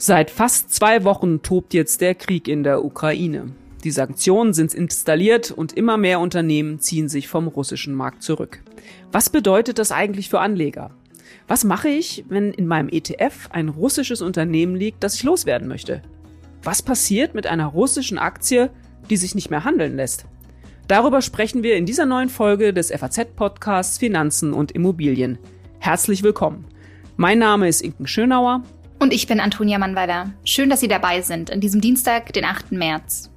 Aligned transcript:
Seit 0.00 0.30
fast 0.30 0.72
zwei 0.72 1.04
Wochen 1.04 1.42
tobt 1.42 1.74
jetzt 1.74 2.00
der 2.00 2.14
Krieg 2.14 2.46
in 2.46 2.62
der 2.62 2.84
Ukraine. 2.84 3.52
Die 3.84 3.90
Sanktionen 3.90 4.52
sind 4.54 4.72
installiert 4.74 5.50
und 5.50 5.72
immer 5.72 5.96
mehr 5.96 6.20
Unternehmen 6.20 6.80
ziehen 6.80 7.08
sich 7.08 7.28
vom 7.28 7.48
russischen 7.48 7.94
Markt 7.94 8.22
zurück. 8.22 8.62
Was 9.12 9.28
bedeutet 9.28 9.78
das 9.78 9.92
eigentlich 9.92 10.28
für 10.28 10.40
Anleger? 10.40 10.90
Was 11.46 11.64
mache 11.64 11.88
ich, 11.88 12.24
wenn 12.28 12.52
in 12.52 12.66
meinem 12.66 12.88
ETF 12.88 13.48
ein 13.50 13.68
russisches 13.68 14.22
Unternehmen 14.22 14.76
liegt, 14.76 15.02
das 15.02 15.14
ich 15.14 15.22
loswerden 15.22 15.68
möchte? 15.68 16.02
Was 16.62 16.82
passiert 16.82 17.34
mit 17.34 17.46
einer 17.46 17.66
russischen 17.66 18.18
Aktie, 18.18 18.70
die 19.10 19.16
sich 19.16 19.34
nicht 19.34 19.50
mehr 19.50 19.64
handeln 19.64 19.96
lässt? 19.96 20.26
Darüber 20.88 21.20
sprechen 21.20 21.62
wir 21.62 21.76
in 21.76 21.84
dieser 21.84 22.06
neuen 22.06 22.30
Folge 22.30 22.72
des 22.72 22.90
FAZ-Podcasts 22.90 23.98
Finanzen 23.98 24.54
und 24.54 24.72
Immobilien. 24.72 25.38
Herzlich 25.80 26.22
willkommen. 26.22 26.64
Mein 27.18 27.38
Name 27.38 27.68
ist 27.68 27.82
Inken 27.82 28.06
Schönauer 28.06 28.62
und 28.98 29.12
ich 29.12 29.26
bin 29.26 29.38
Antonia 29.38 29.78
Mannweiler. 29.78 30.32
Schön, 30.44 30.70
dass 30.70 30.80
Sie 30.80 30.88
dabei 30.88 31.20
sind 31.20 31.52
an 31.52 31.60
diesem 31.60 31.82
Dienstag, 31.82 32.32
den 32.32 32.46
8. 32.46 32.72
März. 32.72 33.30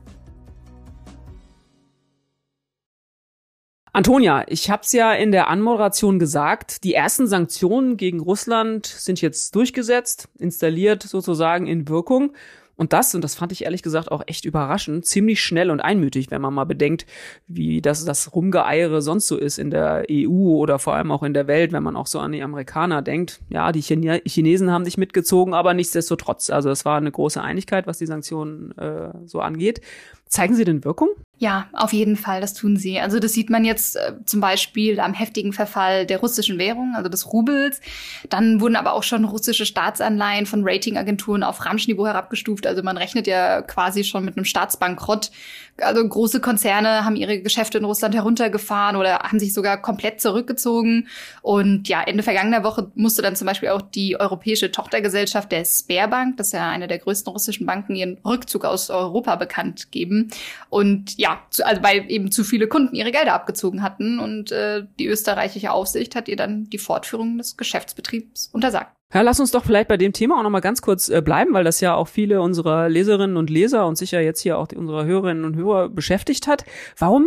Antonia, 3.92 4.46
ich 4.48 4.70
habe 4.70 4.84
es 4.84 4.94
ja 4.94 5.12
in 5.12 5.34
der 5.34 5.50
Anmoderation 5.50 6.20
gesagt, 6.20 6.86
die 6.86 6.94
ersten 6.94 7.28
Sanktionen 7.28 7.98
gegen 7.98 8.22
Russland 8.22 8.86
sind 8.86 9.20
jetzt 9.20 9.54
durchgesetzt, 9.56 10.30
installiert 10.40 11.04
sozusagen 11.04 11.68
in 11.68 11.90
Wirkung. 11.90 12.32
Und 12.76 12.94
das, 12.94 13.14
und 13.14 13.24
das 13.24 13.36
fand 13.36 13.52
ich 13.52 13.64
ehrlich 13.64 13.84
gesagt 13.84 14.12
auch 14.12 14.24
echt 14.26 14.46
überraschend, 14.46 15.06
ziemlich 15.06 15.42
schnell 15.42 15.70
und 15.70 15.80
einmütig, 15.80 16.32
wenn 16.32 16.42
man 16.42 16.54
mal 16.54 16.66
bedenkt, 16.66 17.06
wie 17.48 17.82
das, 17.82 18.06
das 18.06 18.34
Rumgeeiere 18.34 19.02
sonst 19.02 19.28
so 19.28 19.38
ist 19.38 19.60
in 19.60 19.70
der 19.70 20.06
EU 20.10 20.56
oder 20.56 20.80
vor 20.80 20.96
allem 20.96 21.12
auch 21.12 21.24
in 21.24 21.34
der 21.34 21.48
Welt, 21.48 21.72
wenn 21.72 21.84
man 21.84 21.96
auch 21.96 22.08
so 22.08 22.20
an 22.20 22.32
die 22.32 22.44
Amerikaner 22.44 23.02
denkt. 23.02 23.42
Ja, 23.50 23.72
die 23.72 23.82
Chine 23.82 24.22
Chinesen 24.26 24.72
haben 24.72 24.86
sich 24.86 24.98
mitgezogen, 24.98 25.54
aber 25.54 25.74
nichtsdestotrotz. 25.74 26.50
Also 26.50 26.70
es 26.70 26.86
war 26.86 26.98
eine 26.98 27.12
große 27.12 27.42
Einigkeit, 27.42 27.88
was 27.88 27.98
die 27.98 28.08
Sanktionen 28.08 28.78
äh, 28.78 29.12
so 29.26 29.42
angeht. 29.42 29.82
Zeigen 30.28 30.56
sie 30.56 30.66
denn 30.66 30.84
Wirkung? 30.84 31.10
Ja, 31.42 31.66
auf 31.74 31.92
jeden 31.92 32.18
Fall, 32.18 32.40
das 32.40 32.54
tun 32.54 32.78
sie. 32.78 33.00
Also 33.00 33.18
das 33.18 33.34
sieht 33.34 33.50
man 33.50 33.66
jetzt 33.66 33.96
äh, 33.96 34.14
zum 34.26 34.42
Beispiel 34.42 35.00
am 35.00 35.16
heftigen 35.16 35.54
Verfall 35.54 36.06
der 36.06 36.20
russischen 36.20 36.60
Währung, 36.60 36.94
also 36.96 37.10
des 37.10 37.34
Rubels. 37.34 37.82
Dann 38.30 38.62
wurden 38.62 38.76
aber 38.76 38.94
auch 38.94 39.02
schon 39.02 39.26
russische 39.26 39.66
Staatsanleihen 39.66 40.46
von 40.46 40.62
Ratingagenturen 40.64 41.42
auf 41.42 41.66
Ramschniveau 41.66 42.06
herabgestuft. 42.06 42.68
Also 42.68 42.84
man 42.84 42.96
rechnet 42.96 43.26
ja 43.26 43.64
quasi 43.64 44.04
schon 44.04 44.24
mit 44.24 44.38
einem 44.38 44.46
Staatsbankrott. 44.46 45.32
Also 45.78 46.08
große 46.08 46.42
Konzerne 46.42 47.06
haben 47.06 47.16
ihre 47.16 47.42
Geschäfte 47.42 47.80
in 47.80 47.86
Russland 47.86 48.14
heruntergefahren 48.14 48.96
oder 48.96 49.18
haben 49.22 49.40
sich 49.40 49.56
sogar 49.56 49.82
komplett 49.82 50.22
zurückgezogen. 50.22 51.08
Und 51.42 51.90
ja, 51.90 52.04
Ende 52.04 52.22
vergangener 52.22 52.64
Woche 52.64 52.92
musste 52.94 53.24
dann 53.24 53.36
zum 53.36 53.48
Beispiel 53.48 53.70
auch 53.70 53.82
die 53.82 54.20
europäische 54.20 54.72
Tochtergesellschaft 54.72 55.52
der 55.52 55.66
Sperrbank, 55.66 56.38
das 56.38 56.48
ist 56.48 56.54
ja 56.54 56.70
eine 56.70 56.88
der 56.88 57.00
größten 57.00 57.34
russischen 57.34 57.66
Banken, 57.66 57.96
ihren 57.96 58.20
Rückzug 58.24 58.64
aus 58.64 58.92
Europa 58.92 59.38
bekannt 59.38 59.92
geben. 59.92 60.30
Und 60.70 61.18
ja, 61.18 61.31
zu, 61.50 61.66
also 61.66 61.84
weil 61.84 62.06
eben 62.10 62.32
zu 62.32 62.44
viele 62.44 62.68
Kunden 62.68 62.96
ihre 62.96 63.12
Gelder 63.12 63.34
abgezogen 63.34 63.82
hatten 63.82 64.20
und 64.20 64.52
äh, 64.52 64.84
die 65.00 65.08
österreichische 65.08 65.72
Aufsicht 65.72 66.16
hat 66.16 66.28
ihr 66.28 66.36
dann 66.36 66.66
die 66.66 66.78
Fortführung 66.78 67.38
des 67.38 67.58
Geschäftsbetriebs 67.58 68.50
untersagt. 68.54 68.96
Ja, 69.14 69.22
lass 69.22 69.42
uns 69.42 69.52
doch 69.52 69.66
vielleicht 69.66 69.90
bei 69.90 69.98
dem 69.98 70.14
Thema 70.14 70.40
auch 70.40 70.44
noch 70.44 70.50
mal 70.50 70.62
ganz 70.62 70.82
kurz 70.82 71.10
äh, 71.10 71.22
bleiben, 71.22 71.54
weil 71.54 71.66
das 71.66 71.82
ja 71.82 71.96
auch 71.96 72.08
viele 72.08 72.42
unserer 72.42 72.88
Leserinnen 72.88 73.36
und 73.36 73.50
Leser 73.50 73.86
und 73.86 73.98
sicher 73.98 74.22
jetzt 74.22 74.40
hier 74.42 74.58
auch 74.58 74.68
die, 74.68 74.78
unsere 74.78 75.06
Hörerinnen 75.06 75.44
und 75.44 75.58
Hörer 75.58 75.90
beschäftigt 75.90 76.48
hat. 76.48 76.64
Warum 76.98 77.26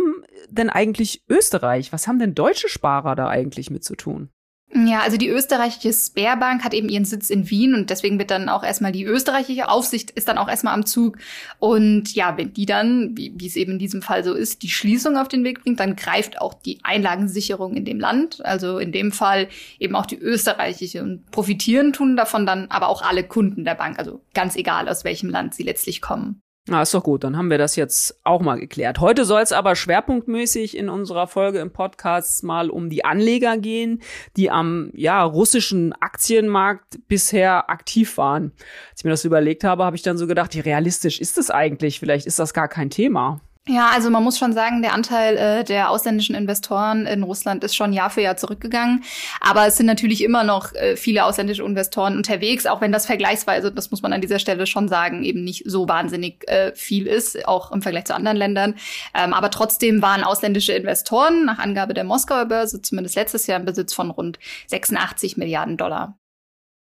denn 0.49 0.71
eigentlich 0.71 1.21
Österreich? 1.29 1.93
Was 1.93 2.07
haben 2.07 2.17
denn 2.17 2.33
deutsche 2.33 2.69
Sparer 2.69 3.15
da 3.15 3.27
eigentlich 3.27 3.69
mit 3.69 3.83
zu 3.83 3.95
tun? 3.95 4.29
Ja, 4.77 4.99
also 5.03 5.15
die 5.15 5.29
österreichische 5.29 5.93
Sperrbank 5.93 6.65
hat 6.65 6.73
eben 6.73 6.89
ihren 6.89 7.05
Sitz 7.05 7.29
in 7.29 7.49
Wien 7.49 7.75
und 7.75 7.89
deswegen 7.89 8.19
wird 8.19 8.29
dann 8.29 8.49
auch 8.49 8.61
erstmal 8.61 8.91
die 8.91 9.05
österreichische 9.05 9.69
Aufsicht 9.69 10.11
ist 10.11 10.27
dann 10.27 10.37
auch 10.37 10.49
erstmal 10.49 10.73
am 10.73 10.85
Zug. 10.85 11.17
Und 11.59 12.13
ja, 12.13 12.37
wenn 12.37 12.51
die 12.51 12.65
dann, 12.65 13.15
wie, 13.15 13.31
wie 13.37 13.47
es 13.47 13.55
eben 13.55 13.73
in 13.73 13.79
diesem 13.79 14.01
Fall 14.01 14.25
so 14.25 14.33
ist, 14.33 14.63
die 14.63 14.69
Schließung 14.69 15.15
auf 15.15 15.29
den 15.29 15.45
Weg 15.45 15.63
bringt, 15.63 15.79
dann 15.79 15.95
greift 15.95 16.41
auch 16.41 16.53
die 16.53 16.79
Einlagensicherung 16.83 17.77
in 17.77 17.85
dem 17.85 18.01
Land, 18.01 18.43
also 18.45 18.77
in 18.77 18.91
dem 18.91 19.13
Fall 19.13 19.47
eben 19.79 19.95
auch 19.95 20.05
die 20.05 20.19
österreichische. 20.19 21.01
Und 21.03 21.31
profitieren 21.31 21.93
tun 21.93 22.17
davon 22.17 22.45
dann 22.45 22.67
aber 22.69 22.89
auch 22.89 23.01
alle 23.01 23.23
Kunden 23.23 23.63
der 23.63 23.75
Bank, 23.75 23.97
also 23.97 24.19
ganz 24.33 24.57
egal, 24.57 24.89
aus 24.89 25.05
welchem 25.05 25.29
Land 25.29 25.55
sie 25.55 25.63
letztlich 25.63 26.01
kommen. 26.01 26.41
Na, 26.67 26.81
ist 26.81 26.95
doch 26.95 27.03
gut, 27.03 27.23
dann 27.23 27.37
haben 27.37 27.51
wir 27.51 27.59
das 27.59 27.75
jetzt 27.75 28.19
auch 28.23 28.41
mal 28.41 28.59
geklärt. 28.59 28.99
Heute 28.99 29.23
soll 29.23 29.41
es 29.41 29.51
aber 29.51 29.75
schwerpunktmäßig 29.75 30.75
in 30.75 30.89
unserer 30.89 31.27
Folge 31.27 31.59
im 31.59 31.71
Podcast 31.71 32.43
mal 32.43 32.71
um 32.71 32.89
die 32.89 33.05
Anleger 33.05 33.57
gehen, 33.57 34.01
die 34.35 34.49
am 34.49 34.89
ja, 34.95 35.21
russischen 35.21 35.93
Aktienmarkt 35.93 37.07
bisher 37.07 37.69
aktiv 37.69 38.17
waren. 38.17 38.51
Als 38.89 39.01
ich 39.01 39.03
mir 39.03 39.11
das 39.11 39.25
überlegt 39.25 39.63
habe, 39.63 39.85
habe 39.85 39.95
ich 39.95 40.01
dann 40.01 40.17
so 40.17 40.25
gedacht, 40.25 40.55
wie 40.55 40.59
realistisch 40.59 41.19
ist 41.21 41.37
das 41.37 41.51
eigentlich? 41.51 41.99
Vielleicht 41.99 42.25
ist 42.25 42.39
das 42.39 42.51
gar 42.55 42.67
kein 42.67 42.89
Thema. 42.89 43.41
Ja, 43.67 43.89
also 43.89 44.11
man 44.11 44.23
muss 44.23 44.37
schon 44.37 44.53
sagen, 44.53 44.83
der 44.83 44.93
Anteil 44.93 45.37
äh, 45.37 45.63
der 45.63 45.89
ausländischen 45.89 46.35
Investoren 46.35 47.07
in 47.07 47.23
Russland 47.23 47.63
ist 47.63 47.75
schon 47.75 47.93
Jahr 47.93 48.11
für 48.11 48.21
Jahr 48.21 48.37
zurückgegangen. 48.37 49.03
Aber 49.41 49.65
es 49.65 49.77
sind 49.77 49.87
natürlich 49.87 50.23
immer 50.23 50.43
noch 50.43 50.71
äh, 50.75 50.95
viele 50.95 51.25
ausländische 51.25 51.63
Investoren 51.63 52.15
unterwegs, 52.15 52.67
auch 52.67 52.79
wenn 52.81 52.91
das 52.91 53.07
vergleichsweise, 53.07 53.71
das 53.71 53.89
muss 53.89 54.03
man 54.03 54.13
an 54.13 54.21
dieser 54.21 54.37
Stelle 54.37 54.67
schon 54.67 54.87
sagen, 54.87 55.23
eben 55.23 55.43
nicht 55.43 55.63
so 55.65 55.89
wahnsinnig 55.89 56.47
äh, 56.47 56.73
viel 56.75 57.07
ist, 57.07 57.47
auch 57.47 57.71
im 57.71 57.81
Vergleich 57.81 58.05
zu 58.05 58.13
anderen 58.13 58.37
Ländern. 58.37 58.75
Ähm, 59.15 59.33
aber 59.33 59.49
trotzdem 59.49 60.03
waren 60.03 60.23
ausländische 60.23 60.73
Investoren 60.73 61.45
nach 61.45 61.57
Angabe 61.57 61.95
der 61.95 62.03
Moskauer 62.03 62.45
Börse 62.45 62.83
zumindest 62.83 63.15
letztes 63.15 63.47
Jahr 63.47 63.59
im 63.59 63.65
Besitz 63.65 63.95
von 63.95 64.11
rund 64.11 64.37
86 64.67 65.37
Milliarden 65.37 65.77
Dollar. 65.77 66.15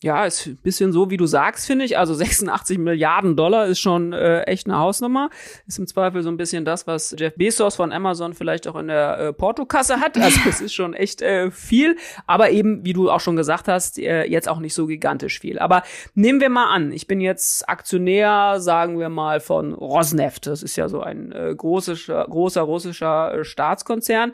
Ja, 0.00 0.24
ist 0.26 0.46
ein 0.46 0.58
bisschen 0.58 0.92
so, 0.92 1.10
wie 1.10 1.16
du 1.16 1.26
sagst, 1.26 1.66
finde 1.66 1.84
ich. 1.84 1.98
Also 1.98 2.14
86 2.18 2.78
Milliarden 2.78 3.34
Dollar 3.34 3.66
ist 3.66 3.80
schon 3.80 4.12
äh, 4.12 4.42
echt 4.42 4.68
eine 4.68 4.78
Hausnummer. 4.78 5.28
Ist 5.66 5.78
im 5.78 5.88
Zweifel 5.88 6.22
so 6.22 6.28
ein 6.28 6.36
bisschen 6.36 6.64
das, 6.64 6.86
was 6.86 7.16
Jeff 7.18 7.34
Bezos 7.34 7.74
von 7.74 7.90
Amazon 7.90 8.32
vielleicht 8.32 8.68
auch 8.68 8.76
in 8.76 8.86
der 8.86 9.18
äh, 9.18 9.32
Portokasse 9.32 9.98
hat. 9.98 10.16
Also 10.16 10.38
es 10.48 10.60
ist 10.60 10.72
schon 10.72 10.94
echt 10.94 11.20
äh, 11.20 11.50
viel, 11.50 11.96
aber 12.28 12.50
eben, 12.50 12.84
wie 12.84 12.92
du 12.92 13.10
auch 13.10 13.18
schon 13.18 13.34
gesagt 13.34 13.66
hast, 13.66 13.98
äh, 13.98 14.24
jetzt 14.24 14.48
auch 14.48 14.60
nicht 14.60 14.74
so 14.74 14.86
gigantisch 14.86 15.40
viel. 15.40 15.58
Aber 15.58 15.82
nehmen 16.14 16.40
wir 16.40 16.48
mal 16.48 16.72
an, 16.72 16.92
ich 16.92 17.08
bin 17.08 17.20
jetzt 17.20 17.68
Aktionär, 17.68 18.60
sagen 18.60 19.00
wir 19.00 19.08
mal, 19.08 19.40
von 19.40 19.74
Rosneft. 19.74 20.46
Das 20.46 20.62
ist 20.62 20.76
ja 20.76 20.88
so 20.88 21.00
ein 21.00 21.32
äh, 21.32 21.52
großer, 21.56 22.26
großer 22.28 22.62
russischer 22.62 23.34
äh, 23.34 23.44
Staatskonzern. 23.44 24.32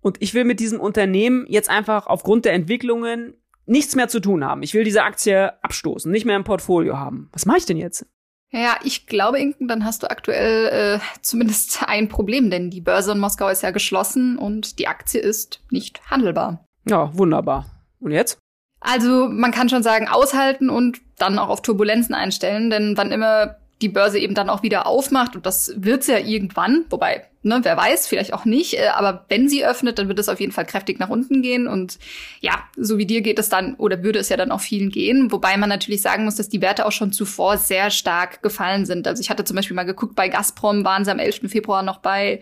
Und 0.00 0.16
ich 0.20 0.32
will 0.32 0.44
mit 0.44 0.60
diesem 0.60 0.80
Unternehmen 0.80 1.44
jetzt 1.48 1.68
einfach 1.68 2.06
aufgrund 2.06 2.46
der 2.46 2.54
Entwicklungen 2.54 3.34
nichts 3.66 3.96
mehr 3.96 4.08
zu 4.08 4.20
tun 4.20 4.44
haben. 4.44 4.62
Ich 4.62 4.74
will 4.74 4.84
diese 4.84 5.02
Aktie 5.02 5.52
abstoßen, 5.62 6.10
nicht 6.10 6.26
mehr 6.26 6.36
im 6.36 6.44
Portfolio 6.44 6.98
haben. 6.98 7.28
Was 7.32 7.46
mache 7.46 7.58
ich 7.58 7.66
denn 7.66 7.76
jetzt? 7.76 8.06
Ja, 8.50 8.76
ich 8.84 9.06
glaube, 9.06 9.40
Inken, 9.40 9.66
dann 9.66 9.84
hast 9.84 10.04
du 10.04 10.10
aktuell 10.10 10.98
äh, 10.98 11.00
zumindest 11.22 11.82
ein 11.86 12.08
Problem, 12.08 12.50
denn 12.50 12.70
die 12.70 12.80
Börse 12.80 13.12
in 13.12 13.18
Moskau 13.18 13.48
ist 13.48 13.62
ja 13.62 13.72
geschlossen 13.72 14.38
und 14.38 14.78
die 14.78 14.86
Aktie 14.86 15.20
ist 15.20 15.60
nicht 15.70 16.08
handelbar. 16.10 16.64
Ja, 16.88 17.16
wunderbar. 17.16 17.66
Und 18.00 18.12
jetzt? 18.12 18.38
Also 18.80 19.28
man 19.28 19.50
kann 19.50 19.70
schon 19.70 19.82
sagen, 19.82 20.08
aushalten 20.08 20.68
und 20.68 21.00
dann 21.18 21.38
auch 21.38 21.48
auf 21.48 21.62
Turbulenzen 21.62 22.14
einstellen, 22.14 22.70
denn 22.70 22.96
wann 22.96 23.12
immer 23.12 23.56
die 23.84 23.88
Börse 23.90 24.18
eben 24.18 24.34
dann 24.34 24.50
auch 24.50 24.62
wieder 24.62 24.86
aufmacht, 24.86 25.36
und 25.36 25.46
das 25.46 25.72
wird's 25.76 26.06
ja 26.06 26.18
irgendwann, 26.18 26.84
wobei, 26.90 27.24
ne, 27.42 27.60
wer 27.62 27.76
weiß, 27.76 28.08
vielleicht 28.08 28.32
auch 28.32 28.44
nicht, 28.44 28.74
äh, 28.74 28.88
aber 28.88 29.26
wenn 29.28 29.48
sie 29.48 29.64
öffnet, 29.64 29.98
dann 29.98 30.08
wird 30.08 30.18
es 30.18 30.28
auf 30.28 30.40
jeden 30.40 30.52
Fall 30.52 30.64
kräftig 30.64 30.98
nach 30.98 31.10
unten 31.10 31.42
gehen 31.42 31.68
und 31.68 31.98
ja, 32.40 32.52
so 32.76 32.98
wie 32.98 33.06
dir 33.06 33.20
geht 33.20 33.38
es 33.38 33.48
dann, 33.48 33.74
oder 33.74 34.02
würde 34.02 34.18
es 34.18 34.30
ja 34.30 34.36
dann 34.36 34.50
auch 34.50 34.60
vielen 34.60 34.90
gehen, 34.90 35.30
wobei 35.30 35.56
man 35.56 35.68
natürlich 35.68 36.02
sagen 36.02 36.24
muss, 36.24 36.36
dass 36.36 36.48
die 36.48 36.62
Werte 36.62 36.86
auch 36.86 36.92
schon 36.92 37.12
zuvor 37.12 37.58
sehr 37.58 37.90
stark 37.90 38.42
gefallen 38.42 38.86
sind. 38.86 39.06
Also 39.06 39.20
ich 39.20 39.30
hatte 39.30 39.44
zum 39.44 39.56
Beispiel 39.56 39.76
mal 39.76 39.84
geguckt, 39.84 40.16
bei 40.16 40.28
Gazprom 40.28 40.84
waren 40.84 41.04
sie 41.04 41.10
am 41.10 41.18
11. 41.18 41.50
Februar 41.50 41.82
noch 41.82 41.98
bei 41.98 42.40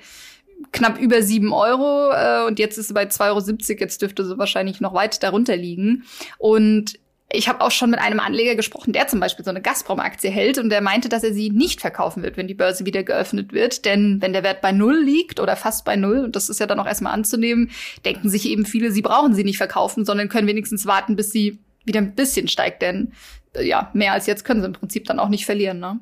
knapp 0.71 1.01
über 1.01 1.23
sieben 1.23 1.53
Euro 1.53 2.13
äh, 2.13 2.47
und 2.47 2.59
jetzt 2.61 2.79
ist 2.79 2.89
sie 2.89 2.95
bei 2.95 3.05
2,70 3.05 3.71
Euro. 3.71 3.81
Jetzt 3.81 4.03
dürfte 4.03 4.25
sie 4.25 4.39
wahrscheinlich 4.39 4.81
noch 4.81 4.95
weit 4.95 5.23
darunter 5.23 5.57
liegen. 5.57 6.05
Und 6.39 6.99
ich 7.33 7.49
habe 7.49 7.61
auch 7.63 7.71
schon 7.71 7.91
mit 7.91 8.01
einem 8.01 8.21
Anleger 8.21 8.55
gesprochen, 8.55 8.93
der 8.93 9.09
zum 9.09 9.21
Beispiel 9.21 9.45
so 9.45 9.51
eine 9.51 9.63
Gazprom-Aktie 9.63 10.31
hält 10.31 10.59
und 10.59 10.71
der 10.71 10.81
meinte, 10.81 11.09
dass 11.09 11.25
er 11.25 11.33
sie 11.33 11.51
nicht 11.51 11.81
verkaufen 11.81 12.23
wird, 12.23 12.37
wenn 12.37 12.47
die 12.47 12.55
Börse 12.55 12.85
wieder 12.85 13.03
geöffnet 13.03 13.53
wird. 13.53 13.85
Denn 13.85 14.21
wenn 14.21 14.33
der 14.33 14.43
Wert 14.43 14.61
bei 14.61 14.73
Null 14.73 15.03
liegt 15.03 15.41
oder 15.41 15.57
fast 15.57 15.85
bei 15.85 15.97
Null, 15.97 16.19
und 16.19 16.37
das 16.37 16.49
ist 16.49 16.61
ja 16.61 16.67
dann 16.67 16.79
auch 16.79 16.87
erstmal 16.87 17.15
anzunehmen, 17.15 17.71
denken 18.05 18.29
sich 18.29 18.47
eben 18.47 18.67
viele, 18.67 18.93
sie 18.93 19.03
brauchen 19.03 19.35
sie 19.35 19.45
nicht 19.45 19.57
verkaufen, 19.57 20.05
sondern 20.05 20.29
können 20.29 20.49
wenigstens 20.49 20.87
warten, 20.87 21.17
bis 21.17 21.31
sie 21.31 21.59
wieder 21.85 22.01
ein 22.01 22.15
bisschen 22.15 22.49
steigt. 22.49 22.83
Denn 22.83 23.13
äh, 23.55 23.67
ja, 23.67 23.91
mehr 23.95 24.13
als 24.13 24.27
jetzt 24.27 24.45
können 24.45 24.61
sie 24.61 24.67
im 24.67 24.75
Prinzip 24.75 25.05
dann 25.07 25.19
auch 25.19 25.29
nicht 25.29 25.47
verlieren. 25.47 25.81
Ne? 25.81 26.01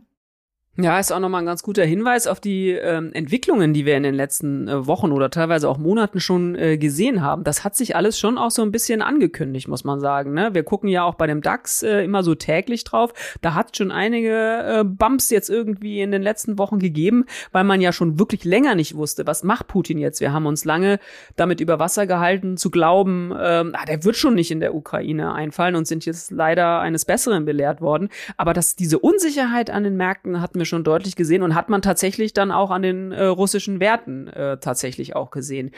Ja, 0.77 1.01
ist 1.01 1.13
auch 1.13 1.19
nochmal 1.19 1.43
ein 1.43 1.47
ganz 1.47 1.65
guter 1.65 1.85
Hinweis 1.85 2.29
auf 2.29 2.39
die 2.39 2.71
ähm, 2.71 3.13
Entwicklungen, 3.13 3.75
die 3.75 3.87
wir 3.87 3.97
in 3.97 4.05
den 4.05 4.15
letzten 4.15 4.69
äh, 4.69 4.87
Wochen 4.87 5.11
oder 5.11 5.29
teilweise 5.29 5.69
auch 5.69 5.79
Monaten 5.79 6.21
schon 6.21 6.55
äh, 6.55 6.79
gesehen 6.79 7.23
haben. 7.23 7.43
Das 7.43 7.65
hat 7.65 7.75
sich 7.75 7.97
alles 7.97 8.21
schon 8.21 8.39
auch 8.39 8.53
so 8.53 8.63
ein 8.63 8.71
bisschen 8.71 9.03
angekündigt, 9.03 9.67
muss 9.67 9.83
man 9.83 9.99
sagen. 9.99 10.33
Ne? 10.33 10.51
Wir 10.55 10.63
gucken 10.63 10.89
ja 10.89 11.03
auch 11.03 11.17
bei 11.17 11.27
dem 11.27 11.43
DAX 11.43 11.83
äh, 11.83 12.05
immer 12.05 12.23
so 12.23 12.37
täglich 12.37 12.85
drauf. 12.85 13.13
Da 13.41 13.55
hat 13.55 13.77
schon 13.77 13.91
einige 13.91 14.31
äh, 14.31 14.85
Bumps 14.85 15.31
jetzt 15.31 15.51
irgendwie 15.51 16.03
in 16.03 16.13
den 16.13 16.23
letzten 16.23 16.57
Wochen 16.57 16.79
gegeben, 16.79 17.25
weil 17.51 17.65
man 17.65 17.81
ja 17.81 17.93
schon 17.93 18.21
wirklich 18.21 18.45
länger 18.45 18.77
nicht 18.77 18.95
wusste, 18.95 19.27
was 19.27 19.43
macht 19.43 19.67
Putin 19.67 19.99
jetzt. 19.99 20.21
Wir 20.21 20.33
haben 20.33 20.47
uns 20.47 20.65
lange 20.65 21.01
damit 21.35 21.61
über 21.61 21.81
Wasser 21.81 22.07
gehalten, 22.07 22.57
zu 22.57 22.71
glauben, 22.71 23.33
ähm, 23.37 23.75
ah, 23.75 23.87
der 23.87 24.05
wird 24.05 24.15
schon 24.15 24.35
nicht 24.35 24.53
in 24.53 24.61
der 24.61 24.77
Ukraine 24.77 25.35
einfallen 25.35 25.75
und 25.75 25.89
sind 25.89 26.07
jetzt 26.07 26.31
leider 26.31 26.79
eines 26.79 27.05
Besseren 27.05 27.45
belehrt 27.45 27.81
worden. 27.81 28.09
Aber 28.37 28.55
dass 28.55 28.77
diese 28.77 29.01
Unsicherheit 29.01 29.69
an 29.69 29.83
den 29.83 29.97
Märkten 29.97 30.41
hatten 30.41 30.60
wir 30.61 30.67
schon 30.67 30.85
deutlich 30.85 31.17
gesehen 31.17 31.43
und 31.43 31.57
hat 31.57 31.69
man 31.69 31.83
tatsächlich 31.83 32.33
dann 32.33 32.53
auch 32.53 32.71
an 32.71 32.83
den 32.83 33.11
äh, 33.11 33.25
russischen 33.25 33.81
Werten 33.81 34.29
äh, 34.29 34.59
tatsächlich 34.59 35.17
auch 35.17 35.33
gesehen. 35.33 35.73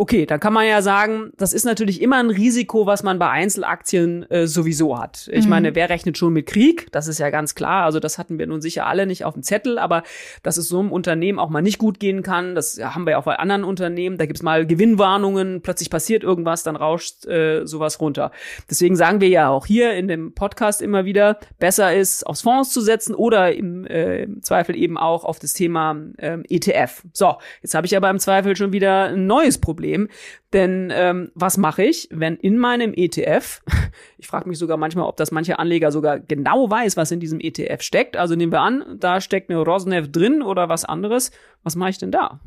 Okay, 0.00 0.24
dann 0.24 0.40
kann 0.40 0.54
man 0.54 0.66
ja 0.66 0.80
sagen, 0.80 1.30
das 1.36 1.52
ist 1.52 1.66
natürlich 1.66 2.00
immer 2.00 2.16
ein 2.16 2.30
Risiko, 2.30 2.86
was 2.86 3.02
man 3.02 3.18
bei 3.18 3.28
Einzelaktien 3.28 4.22
äh, 4.30 4.46
sowieso 4.46 4.98
hat. 4.98 5.28
Ich 5.30 5.44
mhm. 5.44 5.50
meine, 5.50 5.74
wer 5.74 5.90
rechnet 5.90 6.16
schon 6.16 6.32
mit 6.32 6.46
Krieg? 6.46 6.90
Das 6.90 7.06
ist 7.06 7.18
ja 7.18 7.28
ganz 7.28 7.54
klar. 7.54 7.84
Also 7.84 8.00
das 8.00 8.16
hatten 8.16 8.38
wir 8.38 8.46
nun 8.46 8.62
sicher 8.62 8.86
alle 8.86 9.04
nicht 9.04 9.26
auf 9.26 9.34
dem 9.34 9.42
Zettel, 9.42 9.78
aber 9.78 10.02
dass 10.42 10.56
es 10.56 10.70
so 10.70 10.78
einem 10.78 10.90
Unternehmen 10.90 11.38
auch 11.38 11.50
mal 11.50 11.60
nicht 11.60 11.76
gut 11.76 12.00
gehen 12.00 12.22
kann, 12.22 12.54
das 12.54 12.80
haben 12.82 13.04
wir 13.04 13.10
ja 13.10 13.18
auch 13.18 13.24
bei 13.24 13.38
anderen 13.38 13.62
Unternehmen. 13.62 14.16
Da 14.16 14.24
gibt's 14.24 14.42
mal 14.42 14.66
Gewinnwarnungen, 14.66 15.60
plötzlich 15.60 15.90
passiert 15.90 16.22
irgendwas, 16.22 16.62
dann 16.62 16.76
rauscht 16.76 17.26
äh, 17.26 17.66
sowas 17.66 18.00
runter. 18.00 18.32
Deswegen 18.70 18.96
sagen 18.96 19.20
wir 19.20 19.28
ja 19.28 19.50
auch 19.50 19.66
hier 19.66 19.92
in 19.92 20.08
dem 20.08 20.32
Podcast 20.32 20.80
immer 20.80 21.04
wieder, 21.04 21.38
besser 21.58 21.94
ist, 21.94 22.26
aufs 22.26 22.40
Fonds 22.40 22.72
zu 22.72 22.80
setzen 22.80 23.14
oder 23.14 23.54
im, 23.54 23.84
äh, 23.84 24.22
im 24.22 24.42
Zweifel 24.42 24.76
eben 24.76 24.96
auch 24.96 25.24
auf 25.24 25.38
das 25.38 25.52
Thema 25.52 25.94
äh, 26.16 26.38
ETF. 26.48 27.02
So, 27.12 27.34
jetzt 27.60 27.74
habe 27.74 27.86
ich 27.86 27.94
aber 27.94 28.08
im 28.08 28.18
Zweifel 28.18 28.56
schon 28.56 28.72
wieder 28.72 29.10
ein 29.10 29.26
neues 29.26 29.58
Problem 29.58 29.89
Problem. 29.90 30.08
Denn 30.52 30.92
ähm, 30.92 31.30
was 31.34 31.56
mache 31.58 31.84
ich, 31.84 32.08
wenn 32.10 32.36
in 32.36 32.58
meinem 32.58 32.92
ETF, 32.94 33.62
ich 34.18 34.26
frage 34.26 34.48
mich 34.48 34.58
sogar 34.58 34.76
manchmal, 34.76 35.06
ob 35.06 35.16
das 35.16 35.30
manche 35.30 35.58
Anleger 35.58 35.92
sogar 35.92 36.18
genau 36.18 36.70
weiß, 36.70 36.96
was 36.96 37.10
in 37.10 37.20
diesem 37.20 37.40
ETF 37.40 37.82
steckt. 37.82 38.16
Also 38.16 38.34
nehmen 38.34 38.52
wir 38.52 38.60
an, 38.60 38.96
da 38.98 39.20
steckt 39.20 39.50
eine 39.50 39.60
Rosneft 39.60 40.14
drin 40.14 40.42
oder 40.42 40.68
was 40.68 40.84
anderes. 40.84 41.30
Was 41.62 41.76
mache 41.76 41.90
ich 41.90 41.98
denn 41.98 42.10
da? 42.10 42.40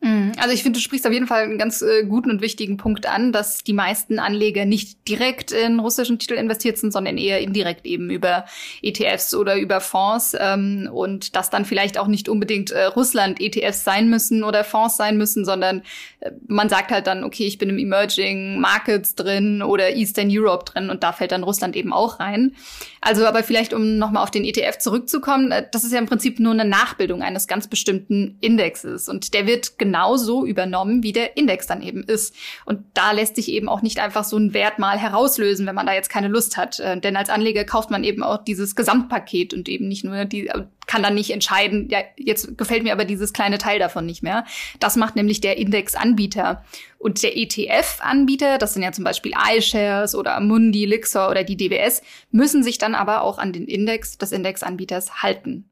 Mhm. 0.00 0.32
Also 0.38 0.54
ich 0.54 0.62
finde, 0.62 0.78
du 0.78 0.82
sprichst 0.82 1.06
auf 1.06 1.12
jeden 1.12 1.26
Fall 1.26 1.42
einen 1.42 1.58
ganz 1.58 1.82
äh, 1.82 2.04
guten 2.04 2.30
und 2.30 2.40
wichtigen 2.40 2.76
Punkt 2.76 3.06
an, 3.06 3.32
dass 3.32 3.64
die 3.64 3.72
meisten 3.72 4.20
Anleger 4.20 4.64
nicht 4.64 5.08
direkt 5.08 5.50
in 5.50 5.80
russischen 5.80 6.20
Titel 6.20 6.34
investiert 6.34 6.78
sind, 6.78 6.92
sondern 6.92 7.18
eher 7.18 7.40
indirekt 7.40 7.84
eben 7.84 8.08
über 8.08 8.44
ETFs 8.80 9.34
oder 9.34 9.56
über 9.56 9.80
Fonds 9.80 10.36
ähm, 10.38 10.88
und 10.92 11.34
dass 11.34 11.50
dann 11.50 11.64
vielleicht 11.64 11.98
auch 11.98 12.06
nicht 12.06 12.28
unbedingt 12.28 12.70
äh, 12.70 12.84
Russland-ETFs 12.84 13.82
sein 13.82 14.08
müssen 14.08 14.44
oder 14.44 14.62
Fonds 14.62 14.96
sein 14.96 15.16
müssen, 15.16 15.44
sondern 15.44 15.82
äh, 16.20 16.30
man 16.46 16.68
sagt 16.68 16.92
halt 16.92 17.08
dann, 17.08 17.24
okay, 17.24 17.46
ich 17.46 17.58
bin 17.58 17.68
im 17.68 17.78
Emerging 17.78 18.60
Markets 18.60 19.16
drin 19.16 19.62
oder 19.62 19.96
Eastern 19.96 20.28
Europe 20.30 20.64
drin 20.64 20.90
und 20.90 21.02
da 21.02 21.12
fällt 21.12 21.32
dann 21.32 21.42
Russland 21.42 21.74
eben 21.74 21.92
auch 21.92 22.20
rein. 22.20 22.54
Also 23.00 23.26
aber 23.26 23.42
vielleicht, 23.42 23.72
um 23.72 23.98
nochmal 23.98 24.22
auf 24.22 24.30
den 24.30 24.44
ETF 24.44 24.78
zurückzukommen, 24.78 25.50
äh, 25.50 25.66
das 25.72 25.82
ist 25.82 25.92
ja 25.92 25.98
im 25.98 26.06
Prinzip 26.06 26.38
nur 26.38 26.52
eine 26.52 26.64
Nachbildung 26.64 27.22
eines 27.22 27.48
ganz 27.48 27.66
bestimmten 27.66 28.38
Indexes 28.40 29.08
und 29.08 29.34
der 29.34 29.48
wird 29.48 29.76
genauso 29.88 30.44
übernommen, 30.44 31.02
wie 31.02 31.12
der 31.12 31.38
Index 31.38 31.66
dann 31.66 31.80
eben 31.80 32.02
ist. 32.02 32.34
Und 32.66 32.84
da 32.92 33.12
lässt 33.12 33.36
sich 33.36 33.50
eben 33.50 33.70
auch 33.70 33.80
nicht 33.80 34.00
einfach 34.00 34.22
so 34.22 34.36
ein 34.36 34.52
Wert 34.52 34.78
mal 34.78 34.98
herauslösen, 34.98 35.66
wenn 35.66 35.74
man 35.74 35.86
da 35.86 35.94
jetzt 35.94 36.10
keine 36.10 36.28
Lust 36.28 36.58
hat. 36.58 36.78
Äh, 36.78 37.00
denn 37.00 37.16
als 37.16 37.30
Anleger 37.30 37.64
kauft 37.64 37.90
man 37.90 38.04
eben 38.04 38.22
auch 38.22 38.44
dieses 38.44 38.76
Gesamtpaket 38.76 39.54
und 39.54 39.66
eben 39.66 39.88
nicht 39.88 40.04
nur 40.04 40.26
die, 40.26 40.48
äh, 40.48 40.64
kann 40.86 41.02
dann 41.02 41.14
nicht 41.14 41.30
entscheiden, 41.30 41.88
ja, 41.90 42.00
jetzt 42.16 42.58
gefällt 42.58 42.82
mir 42.82 42.92
aber 42.92 43.06
dieses 43.06 43.32
kleine 43.32 43.56
Teil 43.56 43.78
davon 43.78 44.04
nicht 44.04 44.22
mehr. 44.22 44.44
Das 44.78 44.96
macht 44.96 45.16
nämlich 45.16 45.40
der 45.40 45.56
Indexanbieter. 45.56 46.64
Und 46.98 47.22
der 47.22 47.36
ETF-Anbieter, 47.36 48.58
das 48.58 48.74
sind 48.74 48.82
ja 48.82 48.92
zum 48.92 49.04
Beispiel 49.04 49.32
iShares 49.56 50.14
oder 50.14 50.36
Amundi, 50.36 50.84
Lixor 50.84 51.30
oder 51.30 51.44
die 51.44 51.56
DWS, 51.56 52.02
müssen 52.30 52.62
sich 52.62 52.76
dann 52.76 52.94
aber 52.94 53.22
auch 53.22 53.38
an 53.38 53.52
den 53.52 53.66
Index 53.66 54.18
des 54.18 54.32
Indexanbieters 54.32 55.22
halten. 55.22 55.67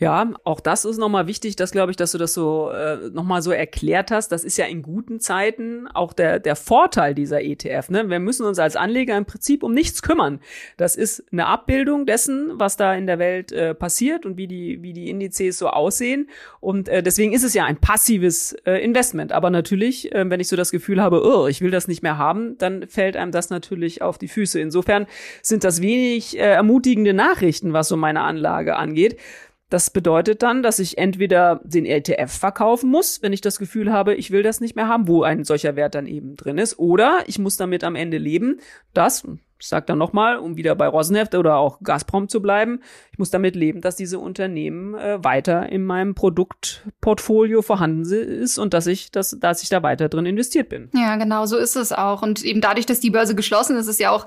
Ja, 0.00 0.30
auch 0.44 0.60
das 0.60 0.84
ist 0.84 0.98
nochmal 0.98 1.26
wichtig, 1.26 1.56
dass 1.56 1.72
glaube 1.72 1.90
ich, 1.90 1.96
dass 1.96 2.12
du 2.12 2.18
das 2.18 2.32
so 2.32 2.70
äh, 2.70 3.10
nochmal 3.10 3.42
so 3.42 3.50
erklärt 3.50 4.12
hast. 4.12 4.30
Das 4.30 4.44
ist 4.44 4.56
ja 4.56 4.64
in 4.66 4.82
guten 4.82 5.18
Zeiten 5.18 5.88
auch 5.88 6.12
der, 6.12 6.38
der 6.38 6.54
Vorteil 6.54 7.16
dieser 7.16 7.42
ETF. 7.42 7.90
Ne? 7.90 8.08
Wir 8.08 8.20
müssen 8.20 8.46
uns 8.46 8.60
als 8.60 8.76
Anleger 8.76 9.16
im 9.16 9.24
Prinzip 9.24 9.64
um 9.64 9.74
nichts 9.74 10.00
kümmern. 10.00 10.38
Das 10.76 10.94
ist 10.94 11.24
eine 11.32 11.46
Abbildung 11.46 12.06
dessen, 12.06 12.52
was 12.60 12.76
da 12.76 12.94
in 12.94 13.08
der 13.08 13.18
Welt 13.18 13.50
äh, 13.50 13.74
passiert 13.74 14.24
und 14.24 14.36
wie 14.36 14.46
die, 14.46 14.82
wie 14.82 14.92
die 14.92 15.10
Indizes 15.10 15.58
so 15.58 15.68
aussehen. 15.68 16.28
Und 16.60 16.88
äh, 16.88 17.02
deswegen 17.02 17.32
ist 17.32 17.42
es 17.42 17.54
ja 17.54 17.64
ein 17.64 17.78
passives 17.78 18.52
äh, 18.66 18.74
Investment. 18.84 19.32
Aber 19.32 19.50
natürlich, 19.50 20.14
äh, 20.14 20.30
wenn 20.30 20.38
ich 20.38 20.46
so 20.46 20.54
das 20.54 20.70
Gefühl 20.70 21.02
habe, 21.02 21.24
oh, 21.24 21.48
ich 21.48 21.60
will 21.60 21.72
das 21.72 21.88
nicht 21.88 22.04
mehr 22.04 22.18
haben, 22.18 22.56
dann 22.58 22.86
fällt 22.86 23.16
einem 23.16 23.32
das 23.32 23.50
natürlich 23.50 24.00
auf 24.00 24.16
die 24.16 24.28
Füße. 24.28 24.60
Insofern 24.60 25.08
sind 25.42 25.64
das 25.64 25.82
wenig 25.82 26.38
äh, 26.38 26.42
ermutigende 26.42 27.14
Nachrichten, 27.14 27.72
was 27.72 27.88
so 27.88 27.96
meine 27.96 28.20
Anlage 28.20 28.76
angeht. 28.76 29.16
Das 29.70 29.90
bedeutet 29.90 30.42
dann, 30.42 30.62
dass 30.62 30.78
ich 30.78 30.96
entweder 30.96 31.60
den 31.62 31.84
ETF 31.84 32.32
verkaufen 32.32 32.90
muss, 32.90 33.20
wenn 33.20 33.34
ich 33.34 33.42
das 33.42 33.58
Gefühl 33.58 33.92
habe, 33.92 34.14
ich 34.14 34.30
will 34.30 34.42
das 34.42 34.60
nicht 34.60 34.76
mehr 34.76 34.88
haben, 34.88 35.08
wo 35.08 35.22
ein 35.22 35.44
solcher 35.44 35.76
Wert 35.76 35.94
dann 35.94 36.06
eben 36.06 36.36
drin 36.36 36.56
ist, 36.56 36.78
oder 36.78 37.20
ich 37.26 37.38
muss 37.38 37.58
damit 37.58 37.84
am 37.84 37.94
Ende 37.94 38.16
leben, 38.16 38.60
dass, 38.94 39.24
ich 39.60 39.66
sag 39.66 39.86
dann 39.86 39.98
nochmal, 39.98 40.38
um 40.38 40.56
wieder 40.56 40.74
bei 40.74 40.86
Rosneft 40.86 41.34
oder 41.34 41.56
auch 41.56 41.80
Gazprom 41.82 42.28
zu 42.28 42.40
bleiben, 42.40 42.80
ich 43.12 43.18
muss 43.18 43.30
damit 43.30 43.56
leben, 43.56 43.82
dass 43.82 43.96
diese 43.96 44.18
Unternehmen 44.18 44.94
äh, 44.94 45.22
weiter 45.22 45.68
in 45.68 45.84
meinem 45.84 46.14
Produktportfolio 46.14 47.60
vorhanden 47.60 48.10
ist 48.10 48.56
und 48.56 48.72
dass 48.72 48.86
ich, 48.86 49.10
dass, 49.10 49.36
dass 49.38 49.62
ich 49.62 49.68
da 49.68 49.82
weiter 49.82 50.08
drin 50.08 50.24
investiert 50.24 50.70
bin. 50.70 50.88
Ja, 50.94 51.16
genau, 51.16 51.44
so 51.44 51.58
ist 51.58 51.76
es 51.76 51.92
auch. 51.92 52.22
Und 52.22 52.42
eben 52.42 52.62
dadurch, 52.62 52.86
dass 52.86 53.00
die 53.00 53.10
Börse 53.10 53.34
geschlossen 53.34 53.76
ist, 53.76 53.88
ist 53.88 54.00
ja 54.00 54.12
auch 54.12 54.24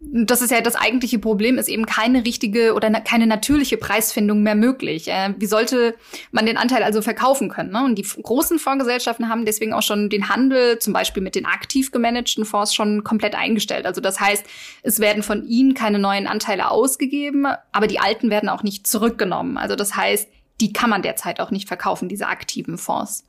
das 0.00 0.42
ist 0.42 0.50
ja 0.50 0.60
das 0.60 0.76
eigentliche 0.76 1.18
Problem, 1.18 1.58
ist 1.58 1.68
eben 1.68 1.86
keine 1.86 2.24
richtige 2.24 2.74
oder 2.74 2.90
na 2.90 3.00
keine 3.00 3.26
natürliche 3.26 3.76
Preisfindung 3.76 4.42
mehr 4.42 4.54
möglich. 4.54 5.08
Äh, 5.08 5.34
wie 5.38 5.46
sollte 5.46 5.94
man 6.32 6.46
den 6.46 6.56
Anteil 6.56 6.82
also 6.82 7.02
verkaufen 7.02 7.48
können? 7.48 7.72
Ne? 7.72 7.84
Und 7.84 7.96
die 7.96 8.02
großen 8.02 8.58
Fondsgesellschaften 8.58 9.28
haben 9.28 9.44
deswegen 9.44 9.72
auch 9.72 9.82
schon 9.82 10.10
den 10.10 10.28
Handel, 10.28 10.78
zum 10.78 10.92
Beispiel 10.92 11.22
mit 11.22 11.34
den 11.34 11.46
aktiv 11.46 11.92
gemanagten 11.92 12.44
Fonds, 12.44 12.74
schon 12.74 13.04
komplett 13.04 13.34
eingestellt. 13.34 13.86
Also 13.86 14.00
das 14.00 14.20
heißt, 14.20 14.44
es 14.82 15.00
werden 15.00 15.22
von 15.22 15.46
ihnen 15.46 15.74
keine 15.74 15.98
neuen 15.98 16.26
Anteile 16.26 16.70
ausgegeben, 16.70 17.46
aber 17.72 17.86
die 17.86 17.98
alten 17.98 18.30
werden 18.30 18.48
auch 18.48 18.62
nicht 18.62 18.86
zurückgenommen. 18.86 19.56
Also 19.56 19.76
das 19.76 19.96
heißt, 19.96 20.28
die 20.60 20.72
kann 20.72 20.90
man 20.90 21.02
derzeit 21.02 21.40
auch 21.40 21.50
nicht 21.50 21.68
verkaufen, 21.68 22.08
diese 22.08 22.28
aktiven 22.28 22.78
Fonds. 22.78 23.24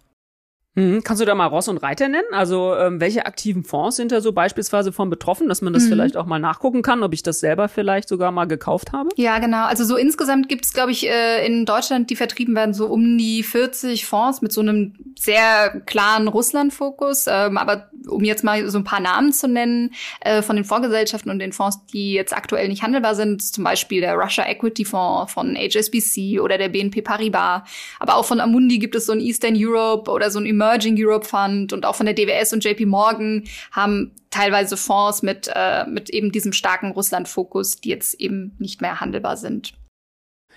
Mhm. 0.77 1.03
Kannst 1.03 1.21
du 1.21 1.25
da 1.25 1.33
mal 1.33 1.47
Ross 1.47 1.67
und 1.67 1.77
Reiter 1.77 2.07
nennen? 2.07 2.27
Also 2.31 2.75
ähm, 2.75 3.01
welche 3.01 3.25
aktiven 3.25 3.63
Fonds 3.63 3.95
sind 3.95 4.11
da 4.11 4.21
so 4.21 4.31
beispielsweise 4.31 4.91
von 4.91 5.09
betroffen, 5.09 5.49
dass 5.49 5.63
man 5.63 5.73
das 5.73 5.85
mhm. 5.85 5.89
vielleicht 5.89 6.15
auch 6.15 6.27
mal 6.27 6.37
nachgucken 6.37 6.83
kann, 6.83 7.01
ob 7.01 7.13
ich 7.15 7.23
das 7.23 7.39
selber 7.39 7.67
vielleicht 7.67 8.07
sogar 8.07 8.31
mal 8.31 8.45
gekauft 8.45 8.93
habe? 8.93 9.09
Ja, 9.15 9.39
genau. 9.39 9.65
Also 9.65 9.83
so 9.83 9.97
insgesamt 9.97 10.49
gibt 10.49 10.65
es, 10.65 10.73
glaube 10.73 10.91
ich, 10.91 11.09
äh, 11.09 11.43
in 11.47 11.65
Deutschland, 11.65 12.11
die 12.11 12.15
vertrieben 12.15 12.53
werden, 12.53 12.75
so 12.75 12.85
um 12.85 13.17
die 13.17 13.41
40 13.41 14.05
Fonds 14.05 14.43
mit 14.43 14.51
so 14.51 14.61
einem 14.61 14.93
sehr 15.17 15.81
klaren 15.87 16.27
Russland-Fokus. 16.27 17.25
Ähm, 17.27 17.57
aber 17.57 17.89
um 18.07 18.23
jetzt 18.23 18.43
mal 18.43 18.69
so 18.69 18.77
ein 18.77 18.83
paar 18.83 18.99
Namen 18.99 19.33
zu 19.33 19.47
nennen, 19.47 19.95
äh, 20.21 20.43
von 20.43 20.57
den 20.57 20.63
Fondsgesellschaften 20.63 21.31
und 21.31 21.39
den 21.39 21.53
Fonds, 21.53 21.87
die 21.91 22.13
jetzt 22.13 22.37
aktuell 22.37 22.67
nicht 22.67 22.83
handelbar 22.83 23.15
sind, 23.15 23.41
zum 23.41 23.63
Beispiel 23.63 24.01
der 24.01 24.13
Russia 24.13 24.47
Equity 24.47 24.85
Fonds 24.85 25.33
von 25.33 25.55
HSBC 25.55 26.39
oder 26.39 26.59
der 26.59 26.69
BNP 26.69 27.01
Paribas. 27.01 27.63
Aber 27.99 28.17
auch 28.17 28.25
von 28.25 28.39
Amundi 28.39 28.77
gibt 28.77 28.93
es 28.93 29.07
so 29.07 29.13
ein 29.13 29.19
Eastern 29.19 29.55
Europe 29.57 30.11
oder 30.11 30.29
so 30.29 30.37
ein 30.37 30.45
Emerging 30.45 30.66
Emerging 30.67 30.95
Europe 30.99 31.25
Fund 31.25 31.71
und 31.71 31.85
auch 31.85 31.95
von 31.95 32.05
der 32.05 32.15
DWS 32.15 32.53
und 32.53 32.63
JP 32.63 32.85
Morgan 32.87 33.43
haben 33.71 34.11
teilweise 34.29 34.75
Fonds 34.75 35.23
mit, 35.23 35.49
äh, 35.53 35.85
mit 35.85 36.09
eben 36.09 36.31
diesem 36.31 36.51
starken 36.51 36.91
Russland-Fokus, 36.91 37.77
die 37.77 37.89
jetzt 37.89 38.19
eben 38.19 38.55
nicht 38.59 38.81
mehr 38.81 38.99
handelbar 38.99 39.37
sind. 39.37 39.73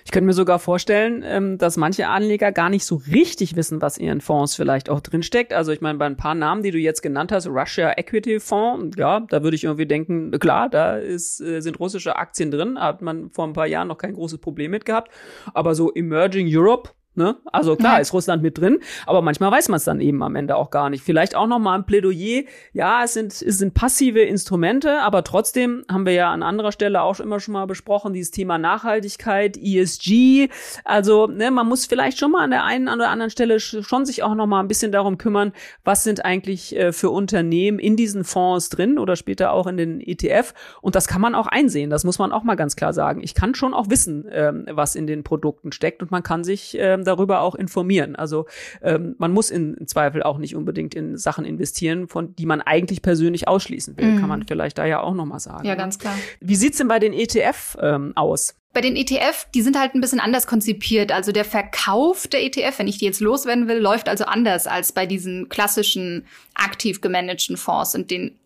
Ich 0.04 0.12
könnte 0.12 0.26
mir 0.26 0.32
sogar 0.32 0.58
vorstellen, 0.58 1.22
ähm, 1.24 1.58
dass 1.58 1.76
manche 1.76 2.08
Anleger 2.08 2.52
gar 2.52 2.70
nicht 2.70 2.86
so 2.86 3.02
richtig 3.12 3.54
wissen, 3.54 3.82
was 3.82 3.98
in 3.98 4.06
ihren 4.06 4.20
Fonds 4.22 4.56
vielleicht 4.56 4.88
auch 4.88 5.00
drinsteckt. 5.00 5.52
Also 5.52 5.72
ich 5.72 5.82
meine, 5.82 5.98
bei 5.98 6.06
ein 6.06 6.16
paar 6.16 6.34
Namen, 6.34 6.62
die 6.62 6.70
du 6.70 6.78
jetzt 6.78 7.02
genannt 7.02 7.32
hast, 7.32 7.46
Russia 7.46 7.92
Equity 7.96 8.40
Fonds, 8.40 8.96
ja, 8.98 9.20
da 9.20 9.42
würde 9.42 9.56
ich 9.56 9.64
irgendwie 9.64 9.86
denken, 9.86 10.30
klar, 10.40 10.70
da 10.70 10.96
ist, 10.96 11.40
äh, 11.40 11.60
sind 11.60 11.78
russische 11.78 12.16
Aktien 12.16 12.50
drin, 12.50 12.80
hat 12.80 13.02
man 13.02 13.30
vor 13.30 13.46
ein 13.46 13.52
paar 13.52 13.66
Jahren 13.66 13.88
noch 13.88 13.98
kein 13.98 14.14
großes 14.14 14.38
Problem 14.38 14.70
mit 14.70 14.86
gehabt. 14.86 15.12
Aber 15.52 15.74
so 15.74 15.92
Emerging 15.92 16.48
Europe, 16.50 16.90
Ne? 17.16 17.36
Also 17.46 17.74
klar, 17.74 17.94
ja. 17.94 17.98
ist 17.98 18.12
Russland 18.12 18.40
mit 18.40 18.56
drin, 18.56 18.78
aber 19.04 19.20
manchmal 19.20 19.50
weiß 19.50 19.68
man 19.68 19.78
es 19.78 19.84
dann 19.84 20.00
eben 20.00 20.22
am 20.22 20.36
Ende 20.36 20.54
auch 20.54 20.70
gar 20.70 20.90
nicht. 20.90 21.02
Vielleicht 21.02 21.34
auch 21.34 21.48
noch 21.48 21.58
mal 21.58 21.74
ein 21.74 21.84
Plädoyer. 21.84 22.44
Ja, 22.72 23.02
es 23.02 23.14
sind 23.14 23.32
es 23.32 23.58
sind 23.58 23.74
passive 23.74 24.20
Instrumente, 24.20 25.00
aber 25.02 25.24
trotzdem 25.24 25.84
haben 25.90 26.06
wir 26.06 26.12
ja 26.12 26.30
an 26.30 26.44
anderer 26.44 26.70
Stelle 26.70 27.02
auch 27.02 27.18
immer 27.18 27.40
schon 27.40 27.54
mal 27.54 27.66
besprochen 27.66 28.12
dieses 28.12 28.30
Thema 28.30 28.58
Nachhaltigkeit, 28.58 29.56
ESG. 29.56 30.50
Also 30.84 31.26
ne, 31.26 31.50
man 31.50 31.66
muss 31.66 31.84
vielleicht 31.84 32.16
schon 32.16 32.30
mal 32.30 32.44
an 32.44 32.50
der 32.50 32.64
einen 32.64 32.88
oder 32.88 33.08
anderen 33.08 33.30
Stelle 33.30 33.58
schon 33.58 34.06
sich 34.06 34.22
auch 34.22 34.36
noch 34.36 34.46
mal 34.46 34.60
ein 34.60 34.68
bisschen 34.68 34.92
darum 34.92 35.18
kümmern, 35.18 35.52
was 35.82 36.04
sind 36.04 36.24
eigentlich 36.24 36.76
äh, 36.76 36.92
für 36.92 37.10
Unternehmen 37.10 37.80
in 37.80 37.96
diesen 37.96 38.22
Fonds 38.22 38.68
drin 38.68 39.00
oder 39.00 39.16
später 39.16 39.52
auch 39.52 39.66
in 39.66 39.76
den 39.76 40.00
ETF. 40.00 40.54
Und 40.80 40.94
das 40.94 41.08
kann 41.08 41.20
man 41.20 41.34
auch 41.34 41.48
einsehen. 41.48 41.90
Das 41.90 42.04
muss 42.04 42.20
man 42.20 42.30
auch 42.30 42.44
mal 42.44 42.54
ganz 42.54 42.76
klar 42.76 42.92
sagen. 42.92 43.20
Ich 43.20 43.34
kann 43.34 43.56
schon 43.56 43.74
auch 43.74 43.90
wissen, 43.90 44.26
ähm, 44.30 44.66
was 44.70 44.94
in 44.94 45.08
den 45.08 45.24
Produkten 45.24 45.72
steckt 45.72 46.02
und 46.02 46.12
man 46.12 46.22
kann 46.22 46.44
sich 46.44 46.76
ähm, 46.78 46.99
darüber 47.04 47.40
auch 47.40 47.54
informieren. 47.54 48.16
Also 48.16 48.46
ähm, 48.82 49.14
man 49.18 49.32
muss 49.32 49.50
in, 49.50 49.74
in, 49.74 49.86
Zweifel 49.86 50.22
auch 50.22 50.38
nicht 50.38 50.56
unbedingt 50.56 50.94
in 50.94 51.16
Sachen 51.16 51.44
investieren, 51.44 52.08
von 52.08 52.34
die 52.36 52.46
man 52.46 52.60
eigentlich 52.60 53.02
persönlich 53.02 53.48
ausschließen 53.48 53.96
will, 53.96 54.12
mhm. 54.12 54.20
kann 54.20 54.28
man 54.28 54.46
vielleicht 54.46 54.78
da 54.78 54.86
ja 54.86 55.00
auch 55.00 55.14
noch 55.14 55.26
mal 55.26 55.40
sagen. 55.40 55.66
Ja, 55.66 55.74
ganz 55.74 55.98
klar. 55.98 56.14
Wie 56.40 56.56
sieht's 56.56 56.78
denn 56.78 56.88
bei 56.88 56.98
den 56.98 57.12
ETF 57.12 57.76
ähm, 57.80 58.12
aus? 58.16 58.56
Bei 58.72 58.80
den 58.80 58.94
ETF, 58.94 59.46
die 59.52 59.62
sind 59.62 59.78
halt 59.78 59.94
ein 59.94 60.00
bisschen 60.00 60.20
anders 60.20 60.46
konzipiert. 60.46 61.10
Also 61.10 61.32
der 61.32 61.44
Verkauf 61.44 62.28
der 62.28 62.44
ETF, 62.44 62.78
wenn 62.78 62.88
ich 62.88 62.98
die 62.98 63.04
jetzt 63.04 63.20
loswerden 63.20 63.66
will, 63.66 63.78
läuft 63.78 64.08
also 64.08 64.24
anders 64.24 64.68
als 64.68 64.92
bei 64.92 65.06
diesen 65.06 65.48
klassischen 65.48 66.24
aktiv 66.54 67.00
gemanagten 67.00 67.56
Fonds 67.56 67.96
und 67.96 68.12
den 68.12 68.38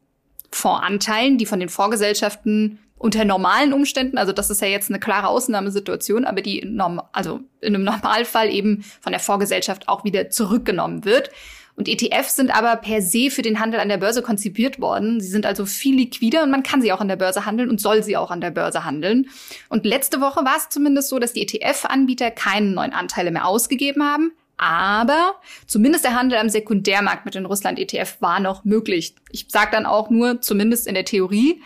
Fondsanteilen, 0.51 1.37
die 1.37 1.47
von 1.47 1.61
den 1.61 1.69
Vorgesellschaften 1.69 2.79
unter 3.05 3.27
normalen 3.27 3.75
Umständen, 3.75 4.17
also 4.17 4.33
das 4.33 4.49
ist 4.49 4.63
ja 4.63 4.69
jetzt 4.69 4.89
eine 4.89 4.99
klare 4.99 5.29
Ausnahmesituation, 5.29 6.25
aber 6.25 6.41
die 6.41 6.65
norm 6.65 7.03
also 7.13 7.41
in 7.61 7.75
einem 7.75 7.85
Normalfall 7.93 8.51
eben 8.51 8.83
von 9.03 9.13
der 9.13 9.21
Vorgesellschaft 9.21 9.89
auch 9.89 10.05
wieder 10.05 10.31
zurückgenommen 10.31 11.05
wird. 11.05 11.29
Und 11.77 11.87
ETFs 11.87 12.35
sind 12.35 12.51
aber 12.57 12.77
per 12.77 13.03
se 13.03 13.29
für 13.31 13.43
den 13.43 13.61
Handel 13.61 13.79
an 13.79 13.91
der 13.91 13.99
Börse 13.99 14.23
konzipiert 14.23 14.81
worden. 14.81 15.21
Sie 15.21 15.29
sind 15.29 15.45
also 15.45 15.67
viel 15.67 15.97
liquider 15.97 16.45
und 16.45 16.51
man 16.51 16.63
kann 16.63 16.81
sie 16.81 16.93
auch 16.93 17.01
an 17.03 17.09
der 17.09 17.17
Börse 17.17 17.45
handeln 17.45 17.69
und 17.69 17.79
soll 17.79 18.03
sie 18.03 18.17
auch 18.17 18.31
an 18.31 18.41
der 18.41 18.53
Börse 18.53 18.87
handeln. 18.87 19.29
Und 19.69 19.85
letzte 19.85 20.23
Woche 20.23 20.43
war 20.43 20.57
es 20.57 20.71
zumindest 20.71 21.11
so, 21.11 21.19
dass 21.19 21.35
die 21.35 21.43
ETF-Anbieter 21.43 22.31
keine 22.31 22.71
neuen 22.71 22.95
Anteile 22.95 23.33
mehr 23.33 23.47
ausgegeben 23.47 24.03
haben. 24.03 24.33
Aber 24.57 25.35
zumindest 25.67 26.07
der 26.07 26.15
Handel 26.15 26.39
am 26.39 26.49
Sekundärmarkt 26.49 27.27
mit 27.27 27.35
den 27.35 27.45
Russland-ETF 27.45 28.17
war 28.21 28.41
noch 28.41 28.65
möglich. 28.65 29.15
Ich 29.31 29.45
sage 29.49 29.73
dann 29.73 29.85
auch 29.85 30.09
nur, 30.09 30.41
zumindest 30.41 30.87
in 30.87 30.95
der 30.95 31.05
Theorie. 31.05 31.61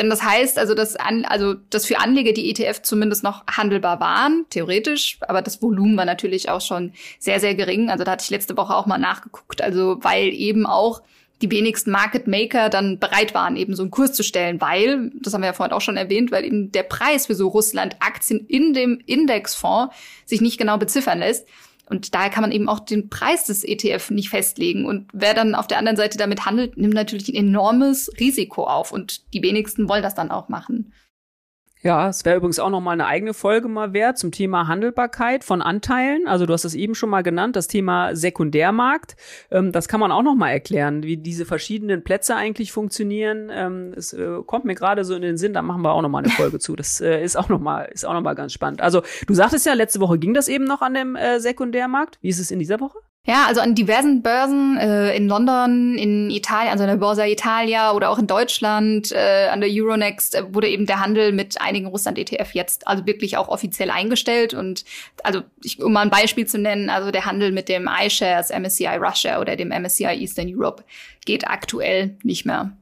Denn 0.00 0.08
das 0.08 0.22
heißt 0.22 0.58
also, 0.58 0.74
dass, 0.74 0.96
an, 0.96 1.26
also, 1.26 1.52
dass 1.68 1.84
für 1.84 1.98
Anleger 1.98 2.32
die 2.32 2.48
ETF 2.48 2.80
zumindest 2.80 3.22
noch 3.22 3.46
handelbar 3.46 4.00
waren, 4.00 4.46
theoretisch, 4.48 5.18
aber 5.20 5.42
das 5.42 5.60
Volumen 5.60 5.94
war 5.98 6.06
natürlich 6.06 6.48
auch 6.48 6.62
schon 6.62 6.94
sehr, 7.18 7.38
sehr 7.38 7.54
gering. 7.54 7.90
Also 7.90 8.04
da 8.04 8.12
hatte 8.12 8.24
ich 8.24 8.30
letzte 8.30 8.56
Woche 8.56 8.74
auch 8.74 8.86
mal 8.86 8.96
nachgeguckt. 8.96 9.60
Also 9.60 9.98
weil 10.00 10.28
eben 10.28 10.64
auch 10.64 11.02
die 11.42 11.50
wenigsten 11.50 11.90
Market 11.90 12.26
Maker 12.26 12.70
dann 12.70 12.98
bereit 12.98 13.34
waren, 13.34 13.56
eben 13.56 13.76
so 13.76 13.82
einen 13.82 13.90
Kurs 13.90 14.14
zu 14.14 14.22
stellen, 14.22 14.58
weil, 14.62 15.10
das 15.20 15.34
haben 15.34 15.42
wir 15.42 15.48
ja 15.48 15.52
vorhin 15.52 15.74
auch 15.74 15.82
schon 15.82 15.98
erwähnt, 15.98 16.32
weil 16.32 16.46
eben 16.46 16.72
der 16.72 16.82
Preis 16.82 17.26
für 17.26 17.34
so 17.34 17.48
Russland-Aktien 17.48 18.46
in 18.46 18.72
dem 18.72 19.02
Indexfonds 19.04 19.94
sich 20.24 20.40
nicht 20.40 20.56
genau 20.56 20.78
beziffern 20.78 21.18
lässt. 21.18 21.46
Und 21.90 22.14
daher 22.14 22.30
kann 22.30 22.42
man 22.42 22.52
eben 22.52 22.68
auch 22.68 22.80
den 22.80 23.10
Preis 23.10 23.44
des 23.46 23.64
ETF 23.64 24.10
nicht 24.10 24.30
festlegen. 24.30 24.86
Und 24.86 25.08
wer 25.12 25.34
dann 25.34 25.56
auf 25.56 25.66
der 25.66 25.78
anderen 25.78 25.96
Seite 25.96 26.18
damit 26.18 26.46
handelt, 26.46 26.76
nimmt 26.76 26.94
natürlich 26.94 27.28
ein 27.28 27.34
enormes 27.34 28.10
Risiko 28.20 28.64
auf. 28.64 28.92
Und 28.92 29.34
die 29.34 29.42
wenigsten 29.42 29.88
wollen 29.88 30.04
das 30.04 30.14
dann 30.14 30.30
auch 30.30 30.48
machen. 30.48 30.92
Ja, 31.82 32.10
es 32.10 32.26
wäre 32.26 32.36
übrigens 32.36 32.58
auch 32.58 32.68
noch 32.68 32.82
mal 32.82 32.92
eine 32.92 33.06
eigene 33.06 33.32
Folge 33.32 33.66
mal 33.66 33.94
wert 33.94 34.18
zum 34.18 34.32
Thema 34.32 34.68
Handelbarkeit 34.68 35.44
von 35.44 35.62
Anteilen. 35.62 36.28
Also 36.28 36.44
du 36.44 36.52
hast 36.52 36.66
es 36.66 36.74
eben 36.74 36.94
schon 36.94 37.08
mal 37.08 37.22
genannt, 37.22 37.56
das 37.56 37.68
Thema 37.68 38.14
Sekundärmarkt. 38.14 39.16
Ähm, 39.50 39.72
das 39.72 39.88
kann 39.88 39.98
man 39.98 40.12
auch 40.12 40.22
noch 40.22 40.34
mal 40.34 40.50
erklären, 40.50 41.02
wie 41.04 41.16
diese 41.16 41.46
verschiedenen 41.46 42.04
Plätze 42.04 42.36
eigentlich 42.36 42.70
funktionieren. 42.70 43.50
Ähm, 43.50 43.94
es 43.96 44.12
äh, 44.12 44.42
kommt 44.44 44.66
mir 44.66 44.74
gerade 44.74 45.06
so 45.06 45.14
in 45.14 45.22
den 45.22 45.38
Sinn, 45.38 45.54
da 45.54 45.62
machen 45.62 45.80
wir 45.80 45.92
auch 45.92 46.02
noch 46.02 46.10
mal 46.10 46.18
eine 46.18 46.28
Folge 46.28 46.58
zu. 46.58 46.76
Das 46.76 47.00
äh, 47.00 47.24
ist 47.24 47.36
auch 47.36 47.48
noch 47.48 47.60
mal 47.60 47.84
ist 47.84 48.04
auch 48.04 48.12
noch 48.12 48.20
mal 48.20 48.34
ganz 48.34 48.52
spannend. 48.52 48.82
Also 48.82 49.02
du 49.26 49.32
sagtest 49.32 49.64
ja, 49.64 49.72
letzte 49.72 50.00
Woche 50.00 50.18
ging 50.18 50.34
das 50.34 50.48
eben 50.48 50.64
noch 50.64 50.82
an 50.82 50.92
dem 50.92 51.16
äh, 51.16 51.40
Sekundärmarkt. 51.40 52.18
Wie 52.20 52.28
ist 52.28 52.40
es 52.40 52.50
in 52.50 52.58
dieser 52.58 52.80
Woche? 52.80 52.98
Ja, 53.26 53.44
also 53.46 53.60
an 53.60 53.74
diversen 53.74 54.22
Börsen 54.22 54.78
äh, 54.78 55.14
in 55.14 55.28
London, 55.28 55.98
in 55.98 56.30
Italien, 56.30 56.72
also 56.72 56.84
an 56.84 56.88
der 56.88 56.96
Borsa 56.96 57.26
Italia 57.26 57.92
oder 57.92 58.08
auch 58.08 58.18
in 58.18 58.26
Deutschland, 58.26 59.12
äh, 59.12 59.48
an 59.48 59.60
der 59.60 59.68
Euronext 59.70 60.34
äh, 60.34 60.54
wurde 60.54 60.68
eben 60.68 60.86
der 60.86 61.00
Handel 61.00 61.32
mit 61.32 61.60
einigen 61.60 61.86
Russland-ETF 61.86 62.54
jetzt 62.54 62.88
also 62.88 63.04
wirklich 63.04 63.36
auch 63.36 63.48
offiziell 63.48 63.90
eingestellt. 63.90 64.54
Und 64.54 64.86
also 65.22 65.42
ich, 65.62 65.82
um 65.82 65.92
mal 65.92 66.00
ein 66.00 66.10
Beispiel 66.10 66.46
zu 66.46 66.58
nennen, 66.58 66.88
also 66.88 67.10
der 67.10 67.26
Handel 67.26 67.52
mit 67.52 67.68
dem 67.68 67.88
iShares 67.88 68.48
MSCI 68.48 68.96
Russia 68.96 69.38
oder 69.38 69.54
dem 69.54 69.68
MSCI 69.68 70.18
Eastern 70.18 70.48
Europe 70.50 70.82
geht 71.26 71.46
aktuell 71.46 72.16
nicht 72.22 72.46
mehr. 72.46 72.72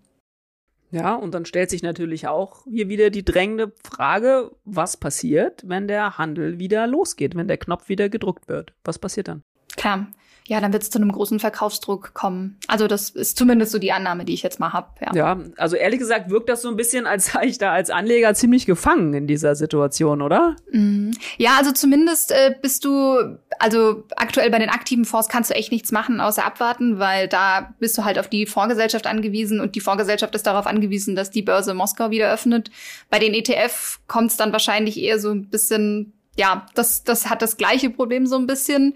Ja, 0.92 1.16
und 1.16 1.34
dann 1.34 1.46
stellt 1.46 1.68
sich 1.68 1.82
natürlich 1.82 2.28
auch 2.28 2.64
hier 2.64 2.88
wieder 2.88 3.10
die 3.10 3.24
drängende 3.24 3.72
Frage, 3.84 4.52
was 4.64 4.96
passiert, 4.96 5.64
wenn 5.66 5.88
der 5.88 6.16
Handel 6.16 6.60
wieder 6.60 6.86
losgeht, 6.86 7.34
wenn 7.34 7.48
der 7.48 7.58
Knopf 7.58 7.88
wieder 7.88 8.08
gedruckt 8.08 8.48
wird? 8.48 8.72
Was 8.84 8.98
passiert 8.98 9.28
dann? 9.28 9.42
Klar 9.78 10.08
ja, 10.48 10.62
dann 10.62 10.72
wird 10.72 10.82
es 10.82 10.88
zu 10.88 10.98
einem 10.98 11.12
großen 11.12 11.40
Verkaufsdruck 11.40 12.14
kommen. 12.14 12.56
Also 12.68 12.86
das 12.86 13.10
ist 13.10 13.36
zumindest 13.36 13.70
so 13.70 13.78
die 13.78 13.92
Annahme, 13.92 14.24
die 14.24 14.32
ich 14.32 14.42
jetzt 14.42 14.58
mal 14.58 14.72
habe. 14.72 14.88
Ja. 15.04 15.14
ja, 15.14 15.40
also 15.58 15.76
ehrlich 15.76 16.00
gesagt 16.00 16.30
wirkt 16.30 16.48
das 16.48 16.62
so 16.62 16.70
ein 16.70 16.76
bisschen, 16.76 17.06
als 17.06 17.32
sei 17.32 17.44
ich 17.44 17.58
da 17.58 17.72
als 17.72 17.90
Anleger 17.90 18.32
ziemlich 18.32 18.64
gefangen 18.64 19.12
in 19.12 19.26
dieser 19.26 19.54
Situation, 19.54 20.22
oder? 20.22 20.56
Mhm. 20.72 21.10
Ja, 21.36 21.56
also 21.58 21.72
zumindest 21.72 22.32
äh, 22.32 22.54
bist 22.62 22.86
du, 22.86 23.38
also 23.58 24.04
aktuell 24.16 24.50
bei 24.50 24.58
den 24.58 24.70
aktiven 24.70 25.04
Fonds 25.04 25.28
kannst 25.28 25.50
du 25.50 25.54
echt 25.54 25.70
nichts 25.70 25.92
machen, 25.92 26.18
außer 26.18 26.44
abwarten, 26.46 26.98
weil 26.98 27.28
da 27.28 27.74
bist 27.78 27.98
du 27.98 28.04
halt 28.04 28.18
auf 28.18 28.28
die 28.28 28.46
Fondsgesellschaft 28.46 29.06
angewiesen 29.06 29.60
und 29.60 29.74
die 29.74 29.80
Fondsgesellschaft 29.80 30.34
ist 30.34 30.46
darauf 30.46 30.66
angewiesen, 30.66 31.14
dass 31.14 31.30
die 31.30 31.42
Börse 31.42 31.74
Moskau 31.74 32.10
wieder 32.10 32.32
öffnet. 32.32 32.70
Bei 33.10 33.18
den 33.18 33.34
ETF 33.34 34.00
kommt 34.06 34.30
es 34.30 34.38
dann 34.38 34.52
wahrscheinlich 34.52 34.98
eher 34.98 35.18
so 35.18 35.30
ein 35.30 35.50
bisschen, 35.50 36.14
ja, 36.38 36.64
das, 36.74 37.04
das 37.04 37.28
hat 37.28 37.42
das 37.42 37.58
gleiche 37.58 37.90
Problem 37.90 38.26
so 38.26 38.36
ein 38.36 38.46
bisschen. 38.46 38.94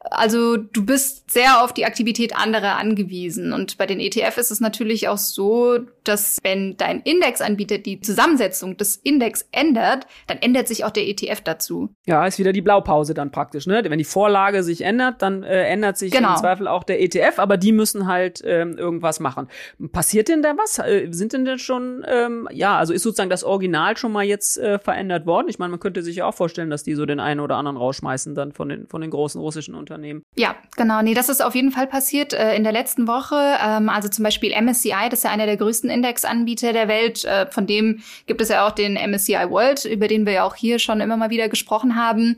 Also 0.00 0.56
du 0.56 0.84
bist 0.84 1.30
sehr 1.30 1.62
auf 1.62 1.72
die 1.72 1.84
Aktivität 1.84 2.36
anderer 2.36 2.76
angewiesen. 2.76 3.52
Und 3.52 3.78
bei 3.78 3.86
den 3.86 4.00
ETF 4.00 4.38
ist 4.38 4.50
es 4.50 4.60
natürlich 4.60 5.08
auch 5.08 5.18
so, 5.18 5.78
dass 6.04 6.38
wenn 6.42 6.76
dein 6.76 7.00
Indexanbieter 7.00 7.78
die 7.78 8.00
Zusammensetzung 8.00 8.76
des 8.76 8.96
Index 8.96 9.46
ändert, 9.50 10.06
dann 10.26 10.38
ändert 10.38 10.68
sich 10.68 10.84
auch 10.84 10.90
der 10.90 11.06
ETF 11.08 11.40
dazu. 11.42 11.90
Ja, 12.06 12.26
ist 12.26 12.38
wieder 12.38 12.52
die 12.52 12.62
Blaupause 12.62 13.12
dann 13.12 13.30
praktisch. 13.30 13.66
Ne? 13.66 13.82
Wenn 13.84 13.98
die 13.98 14.04
Vorlage 14.04 14.62
sich 14.62 14.82
ändert, 14.82 15.20
dann 15.20 15.42
äh, 15.42 15.64
ändert 15.64 15.98
sich 15.98 16.12
genau. 16.12 16.30
im 16.30 16.36
Zweifel 16.36 16.68
auch 16.68 16.84
der 16.84 17.02
ETF, 17.02 17.38
aber 17.38 17.56
die 17.56 17.72
müssen 17.72 18.06
halt 18.06 18.40
ähm, 18.44 18.78
irgendwas 18.78 19.20
machen. 19.20 19.48
Passiert 19.92 20.28
denn 20.28 20.42
da 20.42 20.56
was? 20.56 20.78
Äh, 20.78 21.08
sind 21.10 21.32
denn 21.32 21.44
denn 21.44 21.58
schon, 21.58 22.04
ähm, 22.06 22.48
ja, 22.52 22.78
also 22.78 22.92
ist 22.92 23.02
sozusagen 23.02 23.30
das 23.30 23.44
Original 23.44 23.96
schon 23.96 24.12
mal 24.12 24.24
jetzt 24.24 24.58
äh, 24.58 24.78
verändert 24.78 25.26
worden? 25.26 25.48
Ich 25.48 25.58
meine, 25.58 25.70
man 25.70 25.80
könnte 25.80 26.02
sich 26.02 26.16
ja 26.16 26.26
auch 26.26 26.34
vorstellen, 26.34 26.70
dass 26.70 26.84
die 26.84 26.94
so 26.94 27.04
den 27.04 27.20
einen 27.20 27.40
oder 27.40 27.56
anderen 27.56 27.76
rausschmeißen 27.76 28.34
dann 28.34 28.52
von 28.52 28.68
den, 28.68 28.86
von 28.86 29.00
den 29.00 29.10
großen 29.10 29.40
russischen 29.40 29.74
Unternehmen. 29.74 29.87
Unternehmen. 29.88 30.24
Ja, 30.36 30.56
genau. 30.76 31.02
Nee, 31.02 31.14
das 31.14 31.28
ist 31.28 31.42
auf 31.42 31.54
jeden 31.54 31.72
Fall 31.72 31.86
passiert 31.86 32.32
äh, 32.32 32.54
in 32.54 32.62
der 32.62 32.72
letzten 32.72 33.06
Woche. 33.06 33.36
Ähm, 33.62 33.88
also 33.88 34.08
zum 34.08 34.22
Beispiel 34.22 34.52
MSCI, 34.60 35.08
das 35.10 35.20
ist 35.20 35.24
ja 35.24 35.30
einer 35.30 35.46
der 35.46 35.56
größten 35.56 35.88
Indexanbieter 35.88 36.72
der 36.72 36.88
Welt. 36.88 37.24
Äh, 37.24 37.46
von 37.50 37.66
dem 37.66 38.00
gibt 38.26 38.40
es 38.40 38.48
ja 38.48 38.66
auch 38.66 38.72
den 38.72 38.94
MSCI 38.94 39.50
World, 39.50 39.84
über 39.84 40.08
den 40.08 40.26
wir 40.26 40.32
ja 40.34 40.44
auch 40.44 40.54
hier 40.54 40.78
schon 40.78 41.00
immer 41.00 41.16
mal 41.16 41.30
wieder 41.30 41.48
gesprochen 41.48 41.96
haben. 41.96 42.36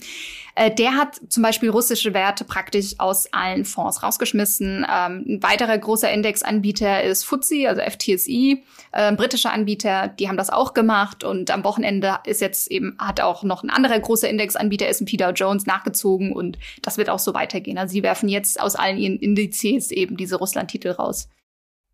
Äh, 0.61 0.71
der 0.71 0.95
hat 0.95 1.19
zum 1.31 1.43
Beispiel 1.43 1.71
russische 1.71 2.13
Werte 2.13 2.45
praktisch 2.45 2.93
aus 2.99 3.33
allen 3.33 3.65
Fonds 3.65 4.03
rausgeschmissen. 4.03 4.85
Ähm, 4.87 5.25
ein 5.27 5.43
weiterer 5.43 5.79
großer 5.79 6.13
Indexanbieter 6.13 7.03
ist 7.03 7.25
FTSE, 7.25 7.67
also 7.67 7.81
FTSE, 7.81 8.59
äh, 8.93 9.13
britische 9.17 9.49
Anbieter, 9.49 10.09
die 10.09 10.29
haben 10.29 10.37
das 10.37 10.51
auch 10.51 10.75
gemacht 10.75 11.25
und 11.25 11.51
am 11.51 11.65
Wochenende 11.65 12.19
ist 12.27 12.43
jetzt 12.43 12.71
eben, 12.71 12.95
hat 12.99 13.23
auch 13.23 13.43
noch 13.43 13.63
ein 13.63 13.71
anderer 13.71 13.99
großer 13.99 14.29
Indexanbieter, 14.29 14.87
S&P 14.89 15.17
Dow 15.17 15.31
Jones, 15.31 15.65
nachgezogen 15.65 16.35
und 16.35 16.59
das 16.83 16.99
wird 16.99 17.09
auch 17.09 17.21
so 17.21 17.33
weitergehen. 17.33 17.79
Also 17.79 17.93
sie 17.93 18.03
werfen 18.03 18.29
jetzt 18.29 18.61
aus 18.61 18.77
allen 18.77 18.99
ihren 18.99 19.19
Indizes 19.19 19.91
eben 19.91 20.19
diese 20.19 20.37
Russland-Titel 20.37 20.91
raus. 20.91 21.31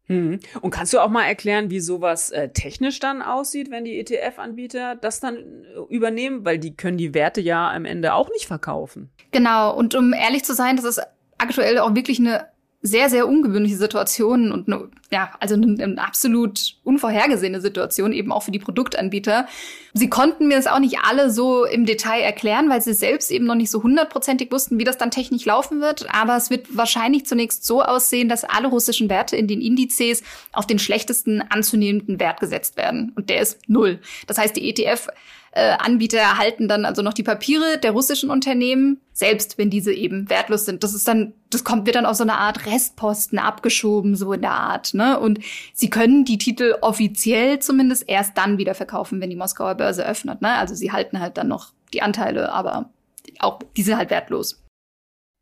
Hm. 0.06 0.38
Und 0.60 0.70
kannst 0.70 0.92
du 0.92 1.00
auch 1.00 1.10
mal 1.10 1.24
erklären, 1.24 1.70
wie 1.70 1.80
sowas 1.80 2.30
äh, 2.30 2.48
technisch 2.50 3.00
dann 3.00 3.22
aussieht, 3.22 3.70
wenn 3.70 3.84
die 3.84 3.98
ETF-Anbieter 3.98 4.94
das 4.94 5.20
dann 5.20 5.36
äh, 5.36 5.94
übernehmen? 5.94 6.44
Weil 6.44 6.58
die 6.58 6.76
können 6.76 6.96
die 6.96 7.12
Werte 7.14 7.40
ja 7.40 7.70
am 7.72 7.84
Ende 7.84 8.14
auch 8.14 8.30
nicht 8.30 8.46
verkaufen. 8.46 9.10
Genau. 9.32 9.76
Und 9.76 9.94
um 9.94 10.12
ehrlich 10.12 10.44
zu 10.44 10.54
sein, 10.54 10.76
das 10.76 10.84
ist 10.84 11.00
aktuell 11.38 11.78
auch 11.78 11.94
wirklich 11.94 12.18
eine 12.20 12.46
sehr, 12.86 13.10
sehr 13.10 13.28
ungewöhnliche 13.28 13.76
Situation 13.76 14.52
und 14.52 14.68
eine 14.68 14.88
ja, 15.10 15.30
also 15.40 15.54
eine, 15.54 15.82
eine 15.82 16.02
absolut 16.02 16.74
unvorhergesehene 16.84 17.60
Situation, 17.60 18.12
eben 18.12 18.32
auch 18.32 18.42
für 18.42 18.50
die 18.50 18.58
Produktanbieter. 18.58 19.46
Sie 19.94 20.10
konnten 20.10 20.48
mir 20.48 20.56
das 20.56 20.66
auch 20.66 20.80
nicht 20.80 20.98
alle 21.02 21.30
so 21.30 21.64
im 21.64 21.86
Detail 21.86 22.20
erklären, 22.22 22.68
weil 22.68 22.82
sie 22.82 22.92
selbst 22.92 23.30
eben 23.30 23.44
noch 23.44 23.54
nicht 23.54 23.70
so 23.70 23.82
hundertprozentig 23.82 24.50
wussten, 24.50 24.78
wie 24.78 24.84
das 24.84 24.98
dann 24.98 25.10
technisch 25.10 25.44
laufen 25.44 25.80
wird. 25.80 26.12
Aber 26.12 26.36
es 26.36 26.50
wird 26.50 26.76
wahrscheinlich 26.76 27.24
zunächst 27.26 27.64
so 27.64 27.82
aussehen, 27.82 28.28
dass 28.28 28.44
alle 28.44 28.68
russischen 28.68 29.08
Werte 29.08 29.36
in 29.36 29.46
den 29.46 29.60
Indizes 29.60 30.22
auf 30.52 30.66
den 30.66 30.78
schlechtesten 30.78 31.40
anzunehmenden 31.40 32.18
Wert 32.18 32.40
gesetzt 32.40 32.76
werden. 32.76 33.12
Und 33.14 33.30
der 33.30 33.40
ist 33.40 33.60
null. 33.68 34.00
Das 34.26 34.38
heißt, 34.38 34.56
die 34.56 34.68
ETF 34.68 35.08
äh, 35.56 35.74
Anbieter 35.78 36.18
erhalten 36.18 36.68
dann 36.68 36.84
also 36.84 37.00
noch 37.00 37.14
die 37.14 37.22
Papiere 37.22 37.78
der 37.78 37.92
russischen 37.92 38.28
Unternehmen, 38.28 39.00
selbst 39.14 39.56
wenn 39.56 39.70
diese 39.70 39.90
eben 39.90 40.28
wertlos 40.28 40.66
sind. 40.66 40.84
Das 40.84 40.92
ist 40.92 41.08
dann, 41.08 41.32
das 41.48 41.64
kommt, 41.64 41.86
wird 41.86 41.96
dann 41.96 42.04
auf 42.04 42.16
so 42.16 42.24
eine 42.24 42.36
Art 42.36 42.66
Restposten 42.66 43.38
abgeschoben, 43.38 44.16
so 44.16 44.34
in 44.34 44.42
der 44.42 44.52
Art, 44.52 44.92
ne? 44.92 45.18
Und 45.18 45.38
sie 45.72 45.88
können 45.88 46.26
die 46.26 46.36
Titel 46.36 46.74
offiziell 46.82 47.58
zumindest 47.58 48.06
erst 48.06 48.36
dann 48.36 48.58
wieder 48.58 48.74
verkaufen, 48.74 49.22
wenn 49.22 49.30
die 49.30 49.36
Moskauer 49.36 49.76
Börse 49.76 50.06
öffnet, 50.06 50.42
ne? 50.42 50.52
Also 50.52 50.74
sie 50.74 50.92
halten 50.92 51.20
halt 51.20 51.38
dann 51.38 51.48
noch 51.48 51.72
die 51.94 52.02
Anteile, 52.02 52.52
aber 52.52 52.90
auch 53.38 53.60
diese 53.78 53.96
halt 53.96 54.10
wertlos. 54.10 54.62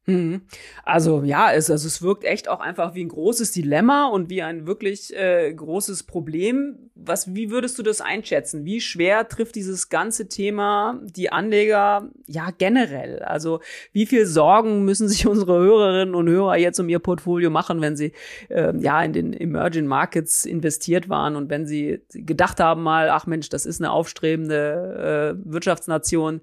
Mhm. 0.07 0.43
Also 0.85 1.23
ja, 1.25 1.51
es, 1.53 1.71
also 1.71 1.87
es 1.87 2.03
wirkt 2.03 2.25
echt 2.25 2.49
auch 2.49 2.61
einfach 2.61 2.95
wie 2.95 3.03
ein 3.03 3.09
großes 3.09 3.53
Dilemma 3.53 4.09
und 4.09 4.29
wie 4.29 4.43
ein 4.43 4.67
wirklich 4.67 5.17
äh, 5.17 5.53
großes 5.53 6.03
Problem. 6.03 6.91
Was, 6.95 7.35
wie 7.35 7.51
würdest 7.51 7.79
du 7.79 7.83
das 7.83 8.03
einschätzen? 8.03 8.67
Wie 8.67 8.83
schwer 8.83 9.29
trifft 9.29 9.55
dieses 9.55 9.89
ganze 9.89 10.29
Thema 10.29 11.01
die 11.05 11.33
Anleger 11.33 12.11
ja 12.27 12.51
generell? 12.57 13.21
Also 13.21 13.61
wie 13.93 14.05
viel 14.05 14.27
Sorgen 14.27 14.85
müssen 14.85 15.09
sich 15.09 15.27
unsere 15.35 15.59
Hörerinnen 15.59 16.15
und 16.15 16.29
Hörer 16.29 16.59
jetzt 16.59 16.79
um 16.79 16.89
ihr 16.91 16.99
Portfolio 16.99 17.49
machen, 17.49 17.81
wenn 17.81 17.97
sie 17.97 18.13
äh, 18.51 18.77
ja 18.79 19.03
in 19.03 19.15
den 19.15 19.33
Emerging 19.33 19.87
Markets 19.87 20.45
investiert 20.45 21.09
waren 21.09 21.35
und 21.35 21.49
wenn 21.49 21.67
sie 21.67 22.03
gedacht 22.13 22.61
haben 22.61 22.83
mal, 22.83 23.09
ach 23.09 23.27
Mensch, 23.27 23.49
das 23.49 23.65
ist 23.65 23.81
eine 23.81 23.91
aufstrebende 23.91 25.35
äh, 25.35 25.51
Wirtschaftsnation, 25.51 26.43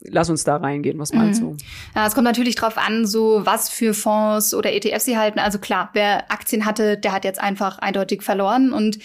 lass 0.00 0.30
uns 0.30 0.44
da 0.44 0.56
reingehen. 0.56 0.98
Was 0.98 1.12
meinst 1.12 1.42
mhm. 1.42 1.56
du? 1.56 1.64
Ja, 1.94 2.06
es 2.06 2.14
kommt 2.14 2.24
natürlich 2.24 2.54
drauf 2.54 2.78
an, 2.78 3.06
so 3.06 3.42
was 3.44 3.70
für 3.70 3.94
Fonds 3.94 4.54
oder 4.54 4.72
ETFs 4.72 5.04
sie 5.04 5.18
halten. 5.18 5.38
Also 5.38 5.58
klar, 5.58 5.90
wer 5.92 6.30
Aktien 6.30 6.64
hatte, 6.64 6.96
der 6.96 7.12
hat 7.12 7.24
jetzt 7.24 7.40
einfach 7.40 7.78
eindeutig 7.78 8.22
verloren 8.22 8.72
und 8.72 8.98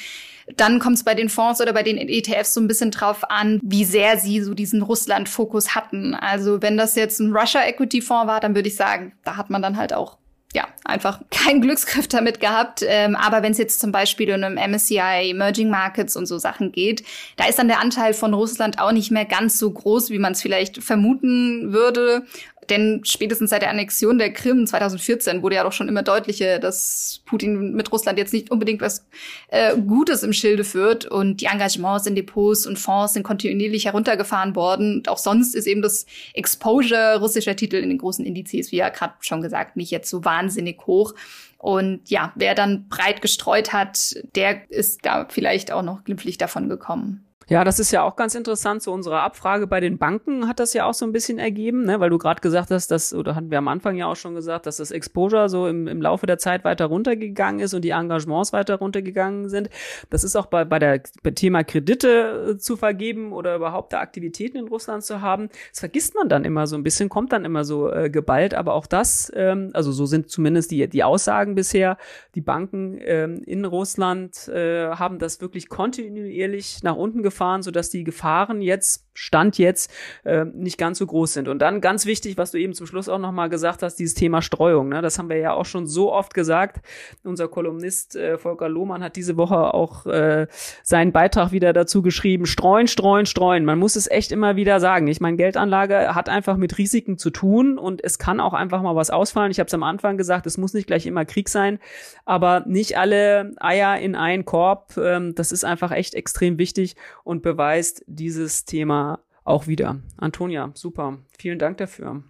dann 0.55 0.79
kommt 0.79 0.95
es 0.95 1.03
bei 1.03 1.13
den 1.13 1.29
Fonds 1.29 1.61
oder 1.61 1.73
bei 1.73 1.83
den 1.83 1.97
ETFs 1.97 2.53
so 2.53 2.61
ein 2.61 2.67
bisschen 2.67 2.91
drauf 2.91 3.29
an, 3.29 3.59
wie 3.63 3.85
sehr 3.85 4.17
sie 4.17 4.41
so 4.41 4.53
diesen 4.53 4.81
Russland-Fokus 4.81 5.75
hatten. 5.75 6.15
Also 6.15 6.61
wenn 6.61 6.77
das 6.77 6.95
jetzt 6.95 7.19
ein 7.19 7.35
Russia 7.35 7.61
Equity 7.65 8.01
Fonds 8.01 8.27
war, 8.27 8.39
dann 8.39 8.55
würde 8.55 8.67
ich 8.67 8.75
sagen, 8.75 9.13
da 9.23 9.37
hat 9.37 9.49
man 9.49 9.61
dann 9.61 9.77
halt 9.77 9.93
auch 9.93 10.17
ja, 10.53 10.67
einfach 10.83 11.21
kein 11.29 11.61
Glücksgriff 11.61 12.07
damit 12.07 12.39
gehabt. 12.39 12.83
Ähm, 12.85 13.15
aber 13.15 13.43
wenn 13.43 13.51
es 13.51 13.57
jetzt 13.57 13.79
zum 13.79 13.91
Beispiel 13.91 14.31
einem 14.31 14.55
MSCI 14.55 15.29
Emerging 15.29 15.69
Markets 15.69 16.15
und 16.15 16.25
so 16.25 16.37
Sachen 16.37 16.71
geht, 16.71 17.03
da 17.37 17.45
ist 17.45 17.59
dann 17.59 17.67
der 17.67 17.79
Anteil 17.79 18.13
von 18.13 18.33
Russland 18.33 18.79
auch 18.79 18.91
nicht 18.91 19.11
mehr 19.11 19.25
ganz 19.25 19.59
so 19.59 19.71
groß, 19.71 20.09
wie 20.09 20.19
man 20.19 20.33
es 20.33 20.41
vielleicht 20.41 20.83
vermuten 20.83 21.71
würde. 21.71 22.25
Denn 22.69 23.01
spätestens 23.03 23.49
seit 23.49 23.61
der 23.61 23.71
Annexion 23.71 24.17
der 24.17 24.31
Krim 24.31 24.65
2014 24.65 25.41
wurde 25.41 25.55
ja 25.55 25.63
doch 25.63 25.71
schon 25.71 25.87
immer 25.89 26.03
deutlicher, 26.03 26.59
dass 26.59 27.21
Putin 27.25 27.73
mit 27.73 27.91
Russland 27.91 28.19
jetzt 28.19 28.33
nicht 28.33 28.51
unbedingt 28.51 28.81
was 28.81 29.05
äh, 29.47 29.75
Gutes 29.77 30.23
im 30.23 30.33
Schilde 30.33 30.63
führt. 30.63 31.05
Und 31.05 31.41
die 31.41 31.45
Engagements 31.45 32.05
in 32.05 32.15
Depots 32.15 32.65
und 32.65 32.77
Fonds 32.77 33.13
sind 33.13 33.23
kontinuierlich 33.23 33.85
heruntergefahren 33.85 34.55
worden. 34.55 34.97
Und 34.97 35.09
auch 35.09 35.17
sonst 35.17 35.55
ist 35.55 35.67
eben 35.67 35.81
das 35.81 36.05
Exposure 36.33 37.19
russischer 37.19 37.55
Titel 37.55 37.77
in 37.77 37.89
den 37.89 37.97
großen 37.97 38.25
Indizes, 38.25 38.71
wie 38.71 38.77
ja 38.77 38.89
gerade 38.89 39.13
schon 39.21 39.41
gesagt, 39.41 39.75
nicht 39.75 39.91
jetzt 39.91 40.09
so 40.09 40.23
wahnsinnig 40.23 40.85
hoch. 40.85 41.13
Und 41.57 42.09
ja, 42.09 42.31
wer 42.35 42.55
dann 42.55 42.87
breit 42.87 43.21
gestreut 43.21 43.73
hat, 43.73 44.15
der 44.35 44.69
ist 44.71 45.05
da 45.05 45.27
vielleicht 45.29 45.71
auch 45.71 45.83
noch 45.83 46.05
glimpflich 46.05 46.37
davon 46.37 46.69
gekommen. 46.69 47.25
Ja, 47.49 47.63
das 47.63 47.79
ist 47.79 47.89
ja 47.89 48.03
auch 48.03 48.15
ganz 48.15 48.35
interessant. 48.35 48.83
Zu 48.83 48.91
unserer 48.91 49.23
Abfrage 49.23 49.65
bei 49.65 49.79
den 49.79 49.97
Banken 49.97 50.47
hat 50.47 50.59
das 50.59 50.73
ja 50.73 50.85
auch 50.85 50.93
so 50.93 51.03
ein 51.03 51.11
bisschen 51.11 51.39
ergeben, 51.39 51.83
ne? 51.83 51.99
weil 51.99 52.11
du 52.11 52.19
gerade 52.19 52.41
gesagt 52.41 52.69
hast, 52.69 52.91
dass, 52.91 53.11
oder 53.11 53.33
hatten 53.33 53.49
wir 53.49 53.57
am 53.57 53.67
Anfang 53.67 53.95
ja 53.95 54.05
auch 54.05 54.15
schon 54.15 54.35
gesagt, 54.35 54.67
dass 54.67 54.77
das 54.77 54.91
Exposure 54.91 55.49
so 55.49 55.65
im, 55.65 55.87
im 55.87 55.99
Laufe 55.99 56.27
der 56.27 56.37
Zeit 56.37 56.63
weiter 56.63 56.85
runtergegangen 56.85 57.59
ist 57.59 57.73
und 57.73 57.81
die 57.81 57.89
Engagements 57.89 58.53
weiter 58.53 58.75
runtergegangen 58.75 59.49
sind. 59.49 59.71
Das 60.11 60.23
ist 60.23 60.35
auch 60.35 60.45
bei, 60.45 60.63
bei 60.63 60.77
der 60.77 61.01
bei 61.23 61.31
Thema 61.31 61.63
Kredite 61.63 62.51
äh, 62.51 62.57
zu 62.59 62.77
vergeben 62.77 63.33
oder 63.33 63.55
überhaupt 63.55 63.93
da 63.93 63.99
Aktivitäten 63.99 64.57
in 64.57 64.67
Russland 64.67 65.03
zu 65.03 65.21
haben. 65.21 65.49
Das 65.71 65.79
vergisst 65.79 66.13
man 66.13 66.29
dann 66.29 66.45
immer 66.45 66.67
so 66.67 66.75
ein 66.75 66.83
bisschen, 66.83 67.09
kommt 67.09 67.33
dann 67.33 67.45
immer 67.45 67.63
so 67.63 67.91
äh, 67.91 68.11
geballt, 68.11 68.53
aber 68.53 68.75
auch 68.75 68.85
das, 68.85 69.31
ähm, 69.35 69.71
also 69.73 69.91
so 69.91 70.05
sind 70.05 70.29
zumindest 70.29 70.69
die, 70.69 70.87
die 70.87 71.03
Aussagen 71.03 71.55
bisher, 71.55 71.97
die 72.35 72.41
Banken 72.41 72.99
ähm, 73.01 73.41
in 73.47 73.65
Russland 73.65 74.47
äh, 74.49 74.89
haben 74.91 75.17
das 75.17 75.41
wirklich 75.41 75.67
kontinuierlich 75.67 76.83
nach 76.83 76.95
unten 76.95 77.23
gefahren 77.23 77.38
runtergefahren, 77.39 77.61
sodass 77.61 77.89
die 77.89 78.03
Gefahren 78.03 78.61
jetzt, 78.61 79.05
Stand 79.13 79.57
jetzt, 79.57 79.91
äh, 80.23 80.45
nicht 80.45 80.77
ganz 80.77 80.97
so 80.97 81.05
groß 81.05 81.33
sind. 81.33 81.49
Und 81.49 81.59
dann 81.59 81.81
ganz 81.81 82.05
wichtig, 82.05 82.37
was 82.37 82.51
du 82.51 82.57
eben 82.57 82.73
zum 82.73 82.87
Schluss 82.87 83.09
auch 83.09 83.19
nochmal 83.19 83.49
gesagt 83.49 83.83
hast, 83.83 83.95
dieses 83.95 84.15
Thema 84.15 84.41
Streuung. 84.41 84.87
Ne? 84.87 85.01
Das 85.01 85.19
haben 85.19 85.27
wir 85.27 85.35
ja 85.35 85.51
auch 85.53 85.65
schon 85.65 85.87
so 85.87 86.13
oft 86.13 86.33
gesagt. 86.33 86.85
Unser 87.25 87.49
Kolumnist 87.49 88.15
äh, 88.15 88.37
Volker 88.37 88.69
Lohmann 88.69 89.03
hat 89.03 89.17
diese 89.17 89.35
Woche 89.35 89.73
auch 89.73 90.05
äh, 90.05 90.47
seinen 90.83 91.11
Beitrag 91.11 91.51
wieder 91.51 91.73
dazu 91.73 92.01
geschrieben. 92.01 92.45
Streuen, 92.45 92.87
streuen, 92.87 93.25
streuen. 93.25 93.65
Man 93.65 93.77
muss 93.77 93.97
es 93.97 94.09
echt 94.09 94.31
immer 94.31 94.55
wieder 94.55 94.79
sagen. 94.79 95.07
Ich 95.07 95.19
meine, 95.19 95.35
Geldanlage 95.35 96.15
hat 96.15 96.29
einfach 96.29 96.55
mit 96.55 96.77
Risiken 96.77 97.17
zu 97.17 97.29
tun 97.29 97.77
und 97.77 98.01
es 98.01 98.19
kann 98.19 98.39
auch 98.39 98.53
einfach 98.53 98.81
mal 98.81 98.95
was 98.95 99.09
ausfallen. 99.09 99.51
Ich 99.51 99.59
habe 99.59 99.67
es 99.67 99.73
am 99.73 99.83
Anfang 99.83 100.15
gesagt, 100.15 100.47
es 100.47 100.57
muss 100.57 100.73
nicht 100.73 100.87
gleich 100.87 101.05
immer 101.05 101.25
Krieg 101.25 101.49
sein, 101.49 101.79
aber 102.23 102.63
nicht 102.67 102.97
alle 102.97 103.53
Eier 103.59 103.99
in 103.99 104.15
einen 104.15 104.45
Korb. 104.45 104.95
Ähm, 104.97 105.35
das 105.35 105.51
ist 105.51 105.65
einfach 105.65 105.91
echt 105.91 106.13
extrem 106.13 106.57
wichtig 106.57 106.95
und 107.29 107.43
beweist 107.43 108.03
dieses 108.07 108.65
Thema 108.65 109.19
auch 109.43 109.67
wieder. 109.67 110.01
Antonia, 110.17 110.71
super. 110.73 111.19
Vielen 111.37 111.59
Dank 111.59 111.77
dafür. 111.77 112.23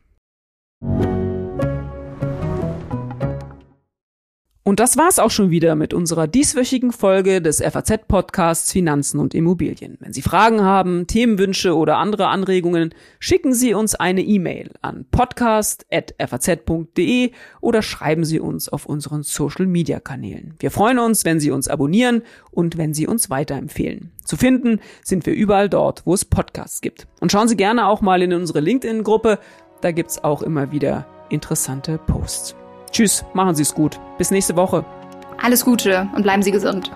Und 4.69 4.79
das 4.79 4.97
war's 4.97 5.17
auch 5.17 5.31
schon 5.31 5.49
wieder 5.49 5.73
mit 5.73 5.95
unserer 5.95 6.27
dieswöchigen 6.27 6.91
Folge 6.91 7.41
des 7.41 7.59
FAZ-Podcasts 7.59 8.71
Finanzen 8.71 9.19
und 9.19 9.33
Immobilien. 9.33 9.97
Wenn 9.99 10.13
Sie 10.13 10.21
Fragen 10.21 10.61
haben, 10.61 11.07
Themenwünsche 11.07 11.75
oder 11.75 11.97
andere 11.97 12.27
Anregungen, 12.27 12.93
schicken 13.17 13.55
Sie 13.55 13.73
uns 13.73 13.95
eine 13.95 14.21
E-Mail 14.21 14.69
an 14.83 15.07
podcast.faz.de 15.09 17.31
oder 17.61 17.81
schreiben 17.81 18.23
Sie 18.23 18.39
uns 18.39 18.69
auf 18.69 18.85
unseren 18.85 19.23
Social-Media-Kanälen. 19.23 20.53
Wir 20.59 20.69
freuen 20.69 20.99
uns, 20.99 21.25
wenn 21.25 21.39
Sie 21.39 21.49
uns 21.49 21.67
abonnieren 21.67 22.21
und 22.51 22.77
wenn 22.77 22.93
Sie 22.93 23.07
uns 23.07 23.31
weiterempfehlen. 23.31 24.11
Zu 24.23 24.37
finden 24.37 24.81
sind 25.03 25.25
wir 25.25 25.33
überall 25.33 25.67
dort, 25.67 26.05
wo 26.05 26.13
es 26.13 26.25
Podcasts 26.25 26.81
gibt. 26.81 27.07
Und 27.21 27.31
schauen 27.31 27.47
Sie 27.47 27.57
gerne 27.57 27.87
auch 27.87 28.01
mal 28.01 28.21
in 28.21 28.33
unsere 28.33 28.59
LinkedIn-Gruppe, 28.59 29.39
da 29.81 29.91
gibt's 29.91 30.23
auch 30.23 30.43
immer 30.43 30.71
wieder 30.71 31.07
interessante 31.31 31.97
Posts. 31.97 32.55
Tschüss, 32.91 33.23
machen 33.33 33.55
Sie 33.55 33.63
es 33.63 33.73
gut. 33.73 33.99
Bis 34.17 34.31
nächste 34.31 34.55
Woche. 34.55 34.85
Alles 35.41 35.63
Gute 35.63 36.09
und 36.15 36.23
bleiben 36.23 36.43
Sie 36.43 36.51
gesund. 36.51 36.91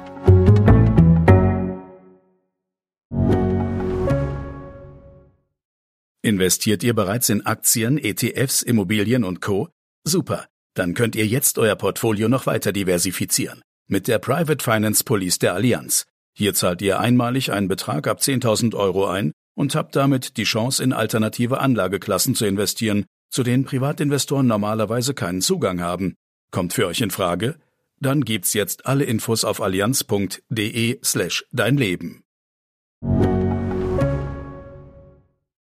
Investiert 6.22 6.84
ihr 6.84 6.94
bereits 6.94 7.28
in 7.28 7.46
Aktien, 7.46 7.98
ETFs, 7.98 8.62
Immobilien 8.62 9.24
und 9.24 9.42
Co? 9.42 9.68
Super. 10.06 10.48
Dann 10.74 10.94
könnt 10.94 11.16
ihr 11.16 11.28
jetzt 11.28 11.58
euer 11.60 11.76
Portfolio 11.76 12.30
noch 12.30 12.46
weiter 12.46 12.72
diversifizieren. 12.72 13.62
Mit 13.88 14.08
der 14.08 14.20
Private 14.20 14.64
Finance 14.64 15.04
Police 15.04 15.40
der 15.40 15.54
Allianz. 15.54 16.06
Hier 16.36 16.54
zahlt 16.54 16.82
ihr 16.82 17.00
einmalig 17.00 17.52
einen 17.52 17.68
Betrag 17.68 18.08
ab 18.08 18.20
10.000 18.20 18.74
Euro 18.74 19.06
ein 19.06 19.34
und 19.56 19.76
habt 19.76 19.96
damit 19.96 20.38
die 20.38 20.46
Chance, 20.46 20.82
in 20.82 20.94
alternative 20.94 21.60
Anlageklassen 21.60 22.34
zu 22.34 22.46
investieren, 22.46 23.06
zu 23.34 23.42
denen 23.42 23.66
Privatinvestoren 23.66 24.46
normalerweise 24.46 25.16
keinen 25.16 25.42
Zugang 25.42 25.82
haben. 25.82 26.16
Kommt 26.52 26.74
für 26.74 26.86
euch 26.86 27.02
in 27.02 27.10
Frage? 27.10 27.56
Dann 28.00 28.22
gibt's 28.22 28.54
jetzt 28.54 28.86
alle 28.86 29.06
Infos 29.06 29.44
auf 29.44 29.60
allianz.de 29.60 31.00
slash 31.04 31.44
dein 31.52 31.76
Leben. 31.76 32.23